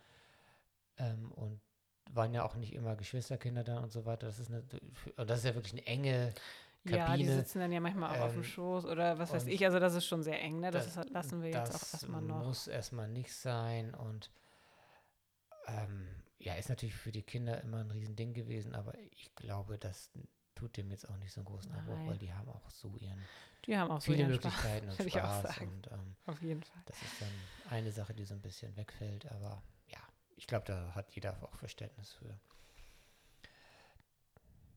[0.99, 1.61] ähm, und
[2.13, 4.27] waren ja auch nicht immer Geschwisterkinder dann und so weiter.
[4.27, 4.65] Das ist eine,
[5.17, 6.33] und das ist ja wirklich eine enge
[6.85, 7.35] ja, die Kabine.
[7.35, 9.65] sitzen dann ja manchmal auch auf dem Ähm, Schoß oder was weiß ich.
[9.65, 10.71] Also das ist schon sehr eng, ne?
[10.71, 12.39] Das, das- lassen wir jetzt auch das erstmal noch.
[12.39, 14.31] muss erstmal nicht sein und
[15.67, 16.07] ähm,
[16.39, 20.11] ja, ist natürlich für die Kinder immer ein Riesending gewesen, aber ich glaube, das
[20.61, 22.09] tut dem jetzt auch nicht so einen großen Abbruch, Nein.
[22.09, 23.19] weil die haben auch so ihren
[23.65, 26.43] Die haben auch so viele ihren Spaß, Möglichkeiten und ich auch Spaß und ähm, Auf
[26.43, 26.83] jeden Fall.
[26.87, 27.33] Das ist dann
[27.71, 29.99] eine Sache, die so ein bisschen wegfällt, aber ja,
[30.37, 32.39] ich glaube, da hat jeder auch Verständnis für.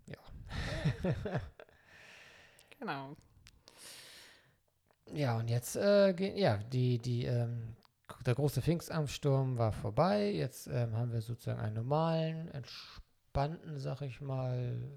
[0.07, 1.41] Ja.
[2.79, 3.15] Genau.
[5.13, 7.77] Ja, und jetzt, äh, ja, die, die, ähm,
[8.25, 10.29] der große Pfingstansturm war vorbei.
[10.31, 14.91] Jetzt ähm, haben wir sozusagen einen normalen, entspannten, sag ich mal,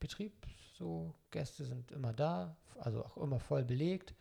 [0.00, 0.32] Betrieb.
[0.78, 4.14] So, Gäste sind immer da, also auch immer voll belegt.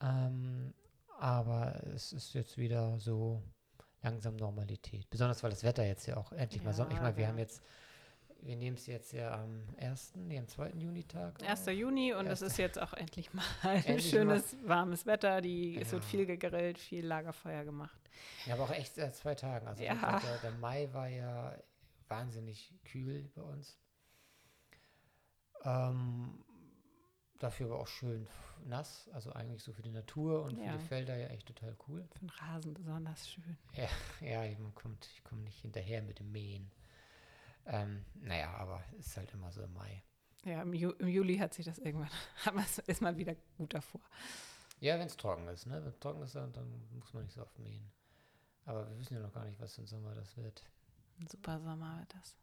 [0.00, 0.72] Ähm,
[1.18, 3.42] aber es ist jetzt wieder so
[4.02, 5.08] langsam Normalität.
[5.10, 6.90] Besonders weil das Wetter jetzt ja auch endlich mal Sonne.
[6.90, 7.28] Ich Ja, meine, wir ja.
[7.30, 7.62] haben jetzt,
[8.42, 10.70] wir nehmen es jetzt ja am 1., nee, am 2.
[10.78, 11.42] Junitag.
[11.42, 11.66] 1.
[11.68, 11.74] auf.
[11.74, 15.40] Juni und es ist jetzt auch endlich mal ein Endlich schönes, warmes Wetter.
[15.40, 16.08] Die, Es wird Ja.
[16.10, 17.98] viel gegrillt, viel Lagerfeuer gemacht.
[18.44, 19.66] Ja, aber auch echt seit zwei Tagen.
[19.66, 20.20] Also Ja.
[20.20, 21.56] der, der Mai war ja
[22.08, 23.78] wahnsinnig kühl bei uns.
[25.64, 26.44] Ähm,
[27.38, 28.28] dafür aber auch schön
[28.64, 30.72] nass, also eigentlich so für die Natur und Ja.
[30.72, 32.06] für die Felder ja echt total cool.
[32.12, 33.56] Für den Rasen besonders schön.
[33.74, 33.88] Ja,
[34.74, 36.70] kommt, ich komme nicht hinterher mit dem Mähen.
[37.66, 40.02] Ähm, naja, aber es ist halt immer so im Mai.
[40.44, 42.10] Ja, im, Ju im Juli hat sich das irgendwann,
[42.44, 44.00] hat man es- ist man wieder gut davor.
[44.80, 45.80] Ja, wenn es trocken ist, ne?
[45.82, 47.90] Wenn es trocken ist, dann, dann muss man nicht so oft mähen.
[48.64, 50.62] Aber wir wissen ja noch gar nicht, was im Sommer das wird.
[51.18, 52.36] Ein super Sommer wird das.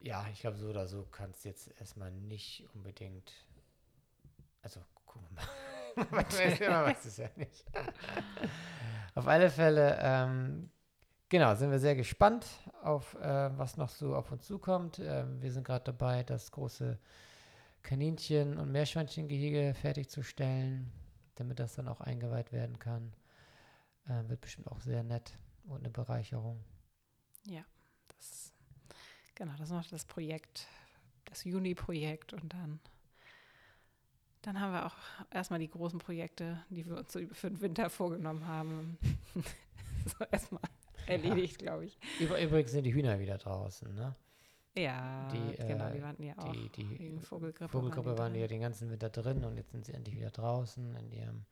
[0.00, 3.32] Ja, ich glaube, so oder so kannst jetzt erstmal nicht unbedingt.
[4.62, 5.48] Also, gucken wir mal.
[6.10, 7.64] man weiß, es ja nicht.
[9.14, 10.70] auf alle Fälle, ähm,
[11.28, 12.46] genau, sind wir sehr gespannt
[12.82, 15.00] auf, äh, was noch so auf uns zukommt.
[15.00, 16.98] Ähm, wir sind gerade dabei, das große
[17.82, 20.92] Kaninchen- und Meerschweinchengehege fertigzustellen,
[21.34, 23.12] damit das dann auch eingeweiht werden kann.
[24.06, 26.64] Äh, wird bestimmt auch sehr nett und eine Bereicherung.
[27.44, 27.64] Ja,
[29.40, 30.66] genau, das ist noch das Projekt,
[31.24, 32.78] das Juni-Projekt und dann,
[34.42, 34.94] dann haben wir auch
[35.30, 38.98] erstmal die großen Projekte, die wir uns für den Winter vorgenommen haben.
[40.06, 40.62] so erstmal
[41.06, 41.98] erledigt, glaube ich.
[42.20, 44.14] Übrigens sind die Hühner wieder draußen, ne?
[44.76, 47.72] Ja, Die, genau, äh, die waren ja auch Die, die Vogelgrippe.
[47.72, 50.94] Vogelgrippe waren ja den ganzen Winter drin und jetzt sind sie endlich wieder draußen.
[50.96, 51.44] In ihrem,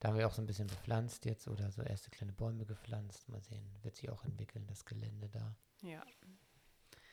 [0.00, 3.28] da haben wir auch so ein bisschen bepflanzt jetzt oder so erste kleine Bäume gepflanzt.
[3.28, 5.54] Mal sehen, wird sich auch entwickeln, das Gelände da.
[5.82, 6.02] Ja,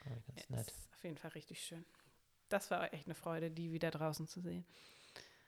[0.10, 0.68] ganz ja nett.
[0.68, 1.86] ist auf jeden Fall richtig schön.
[2.50, 4.66] Das war echt eine Freude, die wieder draußen zu sehen.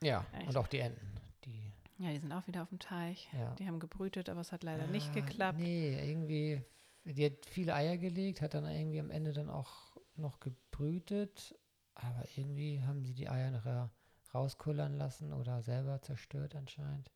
[0.02, 0.48] Ja, echt.
[0.48, 1.06] und auch die Enten.
[1.44, 3.28] Die, Ja, die sind auch wieder auf dem Teich.
[3.32, 3.54] ja.
[3.54, 5.58] Die haben gebrütet, aber es hat leider nicht Ah, geklappt.
[5.58, 6.62] Nee, irgendwie,
[7.04, 11.54] die hat viele Eier gelegt, hat dann irgendwie am Ende dann auch noch gebrütet,
[11.94, 13.90] aber irgendwie haben sie die Eier nachher
[14.34, 17.10] rauskullern lassen oder selber zerstört anscheinend.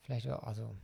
[0.00, 0.76] Vielleicht auch, also,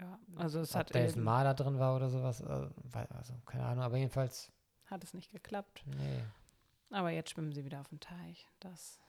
[0.00, 2.68] Ja, also es ob hat, da jetzt ein eben- Marder drin war oder sowas, äh,
[3.10, 4.52] also keine Ahnung, aber jedenfalls,
[4.86, 5.82] hat es nicht geklappt.
[5.86, 6.22] nee.
[6.90, 8.46] Aber jetzt schwimmen sie wieder auf dem Teich.
[8.60, 9.00] Das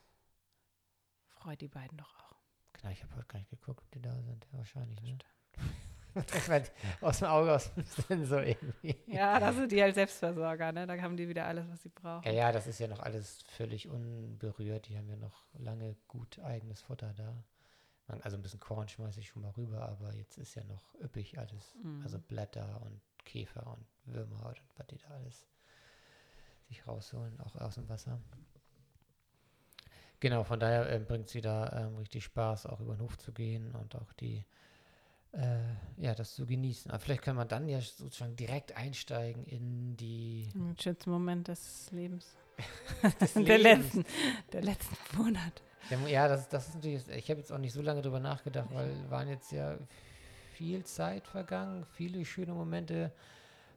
[1.27, 2.35] freut die beiden doch auch.
[2.73, 4.47] Genau, ich habe heute gar nicht geguckt, ob die da sind.
[4.51, 5.17] Ja, wahrscheinlich, ne?
[6.35, 6.63] ich mein,
[7.01, 8.95] aus dem Auge, aus dem Sinn so irgendwie.
[9.05, 10.87] Ja, da sind die halt Selbstversorger, ne?
[10.87, 12.23] Da haben die wieder alles, was sie brauchen.
[12.25, 14.87] Ja, ja, das ist ja noch alles völlig unberührt.
[14.87, 17.43] Die haben ja noch lange gut eigenes Futter da.
[18.07, 20.95] Man, also ein bisschen Korn schmeiße ich schon mal rüber, aber jetzt ist ja noch
[21.01, 21.75] üppig alles.
[21.83, 22.01] Mhm.
[22.03, 25.45] Also Blätter und Käfer und Würmer und was die da alles
[26.67, 28.19] sich rausholen, auch aus dem Wasser.
[30.19, 33.31] Genau, von daher ähm, bringt sie da ähm, richtig Spaß, auch über den Hof zu
[33.31, 34.43] gehen und auch die,
[35.33, 35.59] äh,
[35.97, 36.89] ja, das zu genießen.
[36.89, 41.91] Aber vielleicht kann man dann ja sozusagen direkt einsteigen in die Ein schönster Moment des
[41.91, 42.35] Lebens.
[43.21, 43.93] des der, Lebens.
[43.93, 44.05] letzten,
[44.51, 45.61] der letzten Monat.
[46.07, 49.09] Ja, das, das ist natürlich, ich habe jetzt auch nicht so lange drüber nachgedacht, weil
[49.09, 49.77] waren jetzt ja
[50.53, 53.11] viel Zeit vergangen, viele schöne Momente.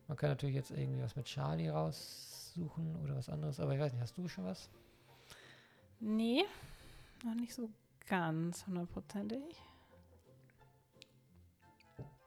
[0.09, 3.93] Man kann natürlich jetzt irgendwie was mit Charlie raussuchen oder was anderes, aber ich weiß
[3.93, 4.69] nicht, hast du schon was?
[6.01, 6.45] Nee,
[7.25, 7.69] noch nicht so
[8.09, 9.63] ganz hundertprozentig.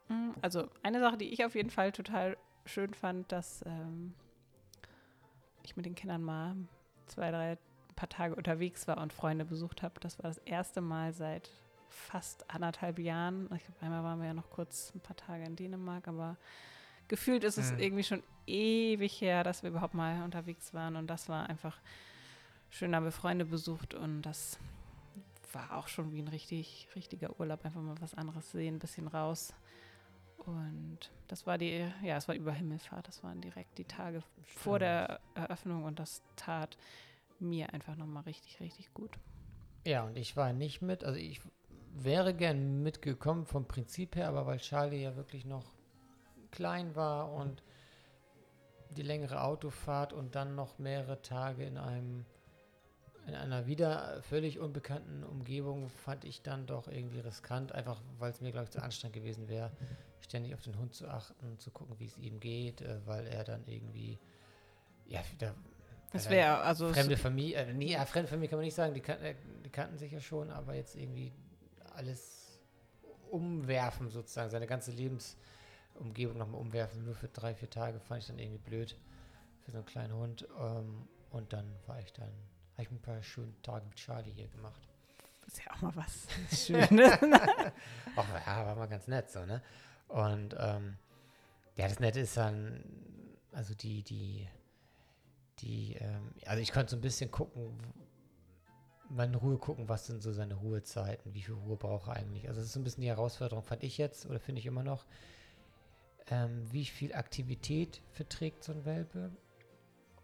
[0.07, 4.13] Mm, Also eine Sache, die ich auf jeden Fall total schön fand, dass ähm,
[5.63, 6.55] ich mit den Kindern mal
[7.07, 7.57] zwei, drei
[7.93, 9.99] paar Tage unterwegs war und Freunde besucht habe.
[9.99, 11.49] Das war das erste Mal seit
[11.89, 13.45] fast anderthalb Jahren.
[13.55, 16.37] Ich glaube, einmal waren wir ja noch kurz ein paar Tage in Dänemark, aber
[17.07, 17.79] gefühlt ist es Mhm.
[17.79, 20.95] irgendwie schon ewig her, dass wir überhaupt mal unterwegs waren.
[20.95, 21.77] Und das war einfach
[22.69, 24.57] schön, haben wir Freunde besucht und das
[25.51, 27.63] war auch schon wie ein richtig, richtiger Urlaub.
[27.63, 29.53] Einfach mal was anderes sehen, ein bisschen raus.
[30.45, 33.07] Und das war die, ja, es war über Himmelfahrt.
[33.07, 36.75] Das waren direkt die Tage vor der Eröffnung und das tat
[37.43, 39.11] mir einfach nochmal richtig, richtig gut.
[39.85, 41.41] Ja, und ich war nicht mit, also ich
[41.93, 45.73] wäre gern mitgekommen vom Prinzip her, aber weil Charlie ja wirklich noch
[46.51, 47.63] klein war und
[48.91, 52.25] die längere Autofahrt und dann noch mehrere Tage in einem
[53.25, 58.41] in einer wieder völlig unbekannten Umgebung fand ich dann doch irgendwie riskant, einfach weil es
[58.41, 59.71] mir, glaube ich, zu anstrengend gewesen wäre,
[60.19, 63.43] ständig auf den Hund zu achten, zu gucken, wie es ihm geht, äh, weil er
[63.45, 64.19] dann irgendwie,
[65.05, 65.55] ja, da,
[66.13, 68.93] Das er- wäre also Fremde Familie, äh, nee, ja, fremde Familie kann man nicht sagen,
[68.93, 69.35] die, kan äh,
[69.65, 71.33] die kannten sich ja schon, aber jetzt irgendwie
[71.95, 72.59] alles
[73.31, 78.39] umwerfen sozusagen, seine ganze Lebensumgebung nochmal umwerfen, nur für drei, vier Tage, fand ich dann
[78.39, 78.95] irgendwie blöd
[79.65, 80.47] für so einen kleinen Hund.
[80.59, 82.29] Ähm, und dann war ich dann,
[82.73, 84.81] habe ich ein paar schöne Tage mit Charlie hier gemacht.
[85.47, 86.27] ist ja auch mal was
[86.65, 86.89] Schönes.
[88.15, 89.61] Ach ja, war mal ganz nett so, ne?
[90.09, 90.97] Und ähm,
[91.75, 92.83] ja, das Nette ist dann,
[93.51, 94.47] also die, die,
[95.63, 97.77] die, ähm, also ich konnte so ein bisschen gucken,
[99.09, 102.47] mal in Ruhe gucken, was sind so seine Ruhezeiten, wie viel Ruhe braucht er eigentlich.
[102.47, 104.83] Also das ist so ein bisschen die Herausforderung, fand ich jetzt, oder finde ich immer
[104.83, 105.05] noch,
[106.27, 109.31] ähm, wie viel Aktivität verträgt so ein Welpe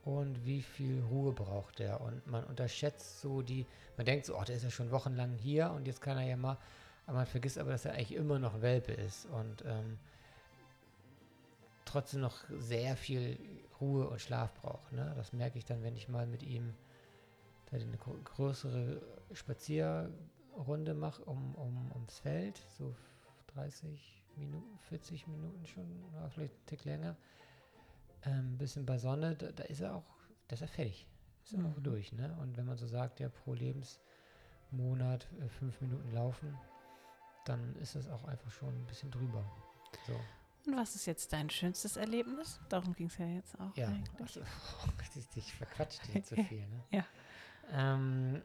[0.03, 2.01] und wie viel Ruhe braucht er.
[2.01, 3.65] Und man unterschätzt so die,
[3.97, 6.37] man denkt so, oh, der ist ja schon wochenlang hier und jetzt kann er ja
[6.37, 6.57] mal,
[7.05, 9.97] aber man vergisst aber, dass er eigentlich immer noch Welpe ist und ähm,
[11.85, 13.37] trotzdem noch sehr viel
[13.79, 14.91] Ruhe und Schlaf braucht.
[14.91, 15.13] Ne?
[15.15, 16.73] Das merke ich dann, wenn ich mal mit ihm
[17.71, 19.01] eine größere
[19.33, 22.95] Spazierrunde mache um, um, ums Feld, so
[23.53, 27.15] 30 Minuten, 40 Minuten schon, oder vielleicht einen Tick länger.
[28.21, 30.03] Ein ähm, bisschen bei Sonne, da, da, ist er auch,
[30.47, 31.07] da ist er fertig.
[31.43, 31.67] Ist er mhm.
[31.67, 32.35] auch durch, ne?
[32.41, 36.57] Und wenn man so sagt, ja, pro Lebensmonat äh, fünf Minuten laufen,
[37.45, 39.45] dann ist das auch einfach schon ein bisschen drüber.
[40.07, 40.19] So.
[40.65, 42.59] Und was ist jetzt dein schönstes Erlebnis?
[42.69, 43.75] Darum ging es ja jetzt auch.
[43.75, 44.41] Ja, also,
[44.85, 44.89] oh,
[45.35, 46.67] ich verquatscht hier zu viel.
[46.67, 46.83] Ne?
[46.91, 47.05] ja.
[47.71, 48.41] Ähm,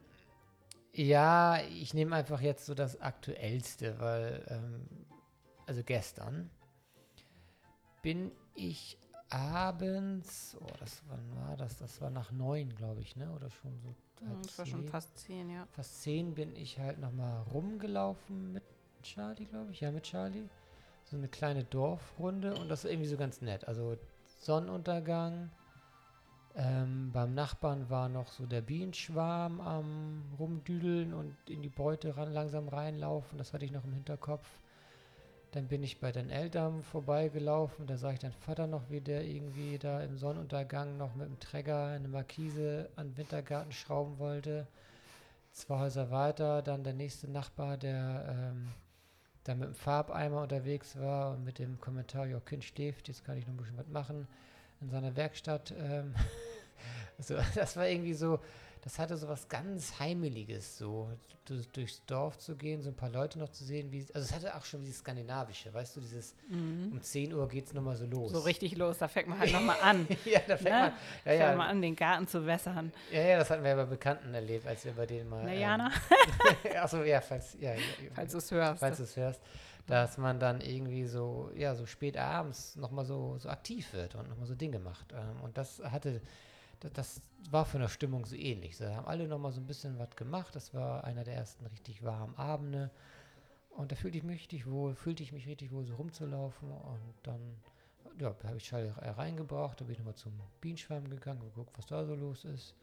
[0.93, 4.87] ja, ich nehme einfach jetzt so das Aktuellste, weil, ähm,
[5.67, 6.51] also gestern
[8.03, 8.97] bin ich
[9.31, 11.79] abends, oh, das wann war das?
[11.79, 13.33] Das war nach neun, glaube ich, ne?
[13.33, 13.95] Oder schon so.
[14.27, 15.67] Halb das war schon fast zehn, ja.
[15.73, 18.63] Fast zehn bin ich halt nochmal rumgelaufen mit
[19.03, 19.81] Charlie, glaube ich.
[19.81, 20.45] Ja, mit Charlie.
[21.05, 23.69] So eine kleine Dorfrunde und das ist irgendwie so ganz nett.
[23.69, 23.97] Also
[24.39, 25.51] Sonnenuntergang.
[26.57, 32.33] Ähm, beim Nachbarn war noch so der Bienenschwarm am Rumdüdeln und in die Beute ran,
[32.33, 33.39] langsam reinlaufen.
[33.39, 34.47] Das hatte ich noch im Hinterkopf.
[35.51, 37.87] Dann bin ich bei den Eltern vorbeigelaufen.
[37.87, 41.41] Da sah ich deinen Vater noch, wie der irgendwie da im Sonnenuntergang noch mit dem
[41.41, 44.67] Träger eine Markise an den Wintergarten schrauben wollte.
[45.53, 48.69] Zwei Häuser weiter, dann der nächste Nachbar, der ähm,
[49.45, 53.37] da mit dem Farbeimer unterwegs war und mit dem Kommentar, ja, Kind schläft, jetzt kann
[53.37, 54.27] ich noch ein bisschen was machen,
[54.81, 55.75] in seiner Werkstatt.
[55.79, 56.15] Ähm,
[57.19, 58.41] also, das war irgendwie so,
[58.85, 61.09] das hatte so was ganz Heimeliges, so
[61.47, 64.33] durch, durchs Dorf zu gehen, so ein paar Leute noch zu sehen, wie, also es
[64.35, 66.91] hatte auch schon dieses Skandinavische, weißt du, dieses, mhm.
[66.93, 68.33] um 10 Uhr geht es nochmal so los.
[68.33, 70.07] So richtig los, da fängt man halt nochmal an.
[70.27, 70.71] ja, da fängt ne?
[70.71, 70.93] man,
[71.25, 71.47] ja, ja.
[71.47, 72.93] fängt man an, den Garten zu wässern.
[73.11, 75.45] Ja, ja, das hatten wir ja bei Bekannten erlebt, als wir bei denen mal.
[75.45, 75.91] Na, Jana?
[76.65, 77.73] Ähm, Achso, ja, falls, ja,
[78.15, 78.81] falls du es hörst.
[78.81, 79.41] Falls du es hörst
[79.87, 84.31] dass man dann irgendwie so, ja, so spät abends nochmal so, so aktiv wird und
[84.31, 85.13] nochmal so Dinge macht.
[85.13, 86.23] Ähm, und das hatte
[86.85, 88.77] das, das war für eine Stimmung so ähnlich.
[88.77, 90.55] Sie haben alle noch mal so ein bisschen was gemacht.
[90.55, 92.91] Das war einer der ersten richtig warmen Abende.
[93.71, 96.71] Und da fühlte ich mich richtig wohl, fühlte ich mich richtig wohl, so rumzulaufen.
[96.71, 97.57] Und dann
[98.19, 99.81] ja, habe ich Charlie reingebracht.
[99.81, 102.75] Da bin ich nochmal zum Bienenschwarm gegangen und geguckt, was da so los ist.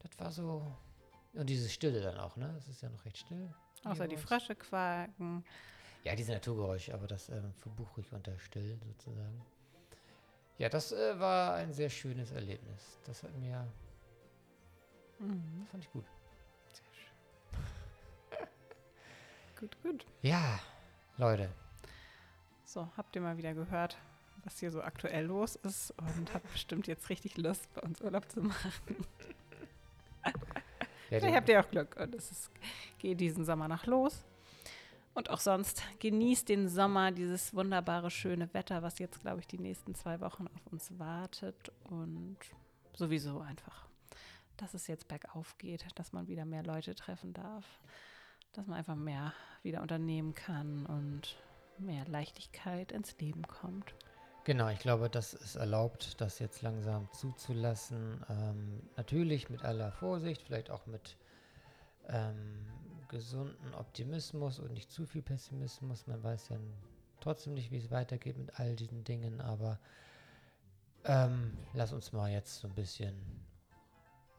[0.00, 0.76] Das war so.
[1.34, 2.54] Und diese Stille dann auch, ne?
[2.58, 3.52] Es ist ja noch recht still.
[3.84, 5.44] Außer die Frösche quaken.
[6.04, 9.44] Ja, diese Naturgeräusche, aber das äh, verbuche ich unter still sozusagen.
[10.58, 12.98] Ja, das äh, war ein sehr schönes Erlebnis.
[13.04, 13.64] Das hat mir.
[15.20, 15.60] Mhm.
[15.60, 16.04] Das fand ich gut.
[16.66, 18.48] Sehr schön.
[19.60, 20.06] gut, gut.
[20.22, 20.58] Ja,
[21.16, 21.48] Leute.
[22.64, 23.98] So, habt ihr mal wieder gehört,
[24.44, 28.28] was hier so aktuell los ist und habt bestimmt jetzt richtig Lust, bei uns Urlaub
[28.28, 29.06] zu machen.
[30.24, 30.32] ja,
[31.08, 32.50] Vielleicht habt ihr auch Glück und es ist,
[32.98, 34.24] geht diesen Sommer nach los.
[35.18, 39.58] Und auch sonst genießt den Sommer, dieses wunderbare, schöne Wetter, was jetzt, glaube ich, die
[39.58, 41.72] nächsten zwei Wochen auf uns wartet.
[41.90, 42.36] Und
[42.94, 43.88] sowieso einfach,
[44.58, 47.64] dass es jetzt bergauf geht, dass man wieder mehr Leute treffen darf,
[48.52, 51.36] dass man einfach mehr wieder unternehmen kann und
[51.78, 53.96] mehr Leichtigkeit ins Leben kommt.
[54.44, 58.24] Genau, ich glaube, das ist erlaubt, das jetzt langsam zuzulassen.
[58.28, 61.16] Ähm, natürlich mit aller Vorsicht, vielleicht auch mit
[62.06, 62.64] ähm,
[63.08, 66.06] gesunden Optimismus und nicht zu viel Pessimismus.
[66.06, 66.56] Man weiß ja
[67.20, 69.78] trotzdem nicht, wie es weitergeht mit all diesen Dingen, aber
[71.04, 73.14] ähm, lass uns mal jetzt so ein bisschen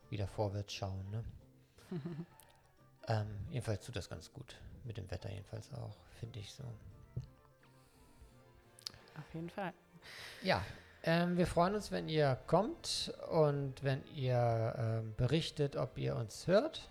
[0.10, 1.10] wieder vorwärts schauen.
[1.12, 1.24] Ne?
[3.08, 4.56] ähm, jedenfalls tut das ganz gut.
[4.84, 6.64] Mit dem Wetter jedenfalls auch, finde ich so.
[9.18, 9.74] Auf jeden Fall.
[10.42, 10.64] Ja,
[11.04, 16.48] ähm, wir freuen uns, wenn ihr kommt und wenn ihr ähm, berichtet, ob ihr uns
[16.48, 16.90] hört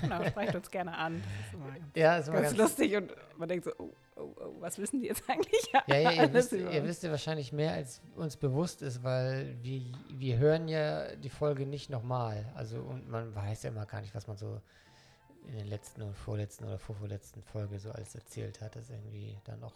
[0.00, 1.22] Genau, sprecht uns gerne an.
[1.52, 4.54] Das ist ja, ist immer ganz, ganz lustig und man denkt so, oh, oh, oh,
[4.60, 5.72] was wissen die jetzt eigentlich?
[5.72, 9.82] Ja, ja, ihr, wisst, ihr wisst ja wahrscheinlich mehr, als uns bewusst ist, weil wir,
[10.10, 12.50] wir hören ja die Folge nicht nochmal.
[12.54, 14.60] Also und man weiß ja immer gar nicht, was man so
[15.46, 18.76] in den letzten und vorletzten oder vorvorletzten Folge so alles erzählt hat.
[18.76, 19.74] Das ist irgendwie dann auch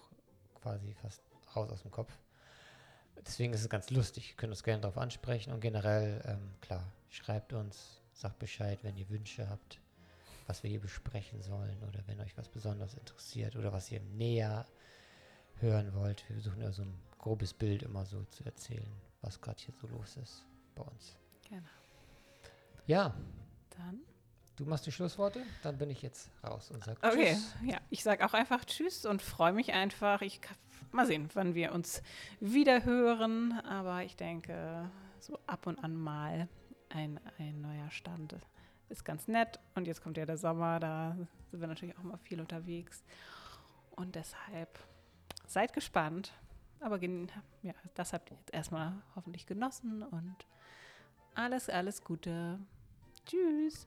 [0.61, 1.23] quasi fast
[1.55, 2.13] raus aus dem Kopf.
[3.27, 4.31] Deswegen ist es ganz lustig.
[4.31, 8.97] Ihr könnt uns gerne darauf ansprechen und generell, ähm, klar, schreibt uns, sagt Bescheid, wenn
[8.97, 9.81] ihr Wünsche habt
[10.47, 14.67] was wir hier besprechen sollen oder wenn euch was besonders interessiert oder was ihr näher
[15.61, 16.29] hören wollt.
[16.29, 18.91] Wir versuchen ja so ein grobes Bild immer so zu erzählen,
[19.23, 20.45] was gerade hier so los ist
[20.75, 21.17] bei uns.
[21.49, 21.63] Genau.
[22.87, 23.15] Ja.
[23.71, 24.01] Dann.
[24.57, 27.35] Du machst die Schlussworte, dann bin ich jetzt raus und sage okay.
[27.35, 27.55] Tschüss.
[27.61, 30.23] Okay, ja, ich sage auch einfach Tschüss und freue mich einfach.
[30.23, 30.57] Ich kann
[30.93, 32.03] mal sehen, wann wir uns
[32.41, 34.91] wieder hören, aber ich denke,
[35.21, 36.49] so ab und an mal
[36.89, 38.35] ein, ein neuer Stand
[38.89, 39.59] ist ganz nett.
[39.75, 41.17] Und jetzt kommt ja der Sommer, da
[41.51, 43.05] sind wir natürlich auch mal viel unterwegs.
[43.91, 44.79] Und deshalb
[45.47, 46.33] seid gespannt.
[46.81, 50.37] Aber ja, das habt ihr jetzt erstmal hoffentlich genossen und
[51.35, 52.59] alles, alles Gute.
[53.25, 53.87] Tschüss.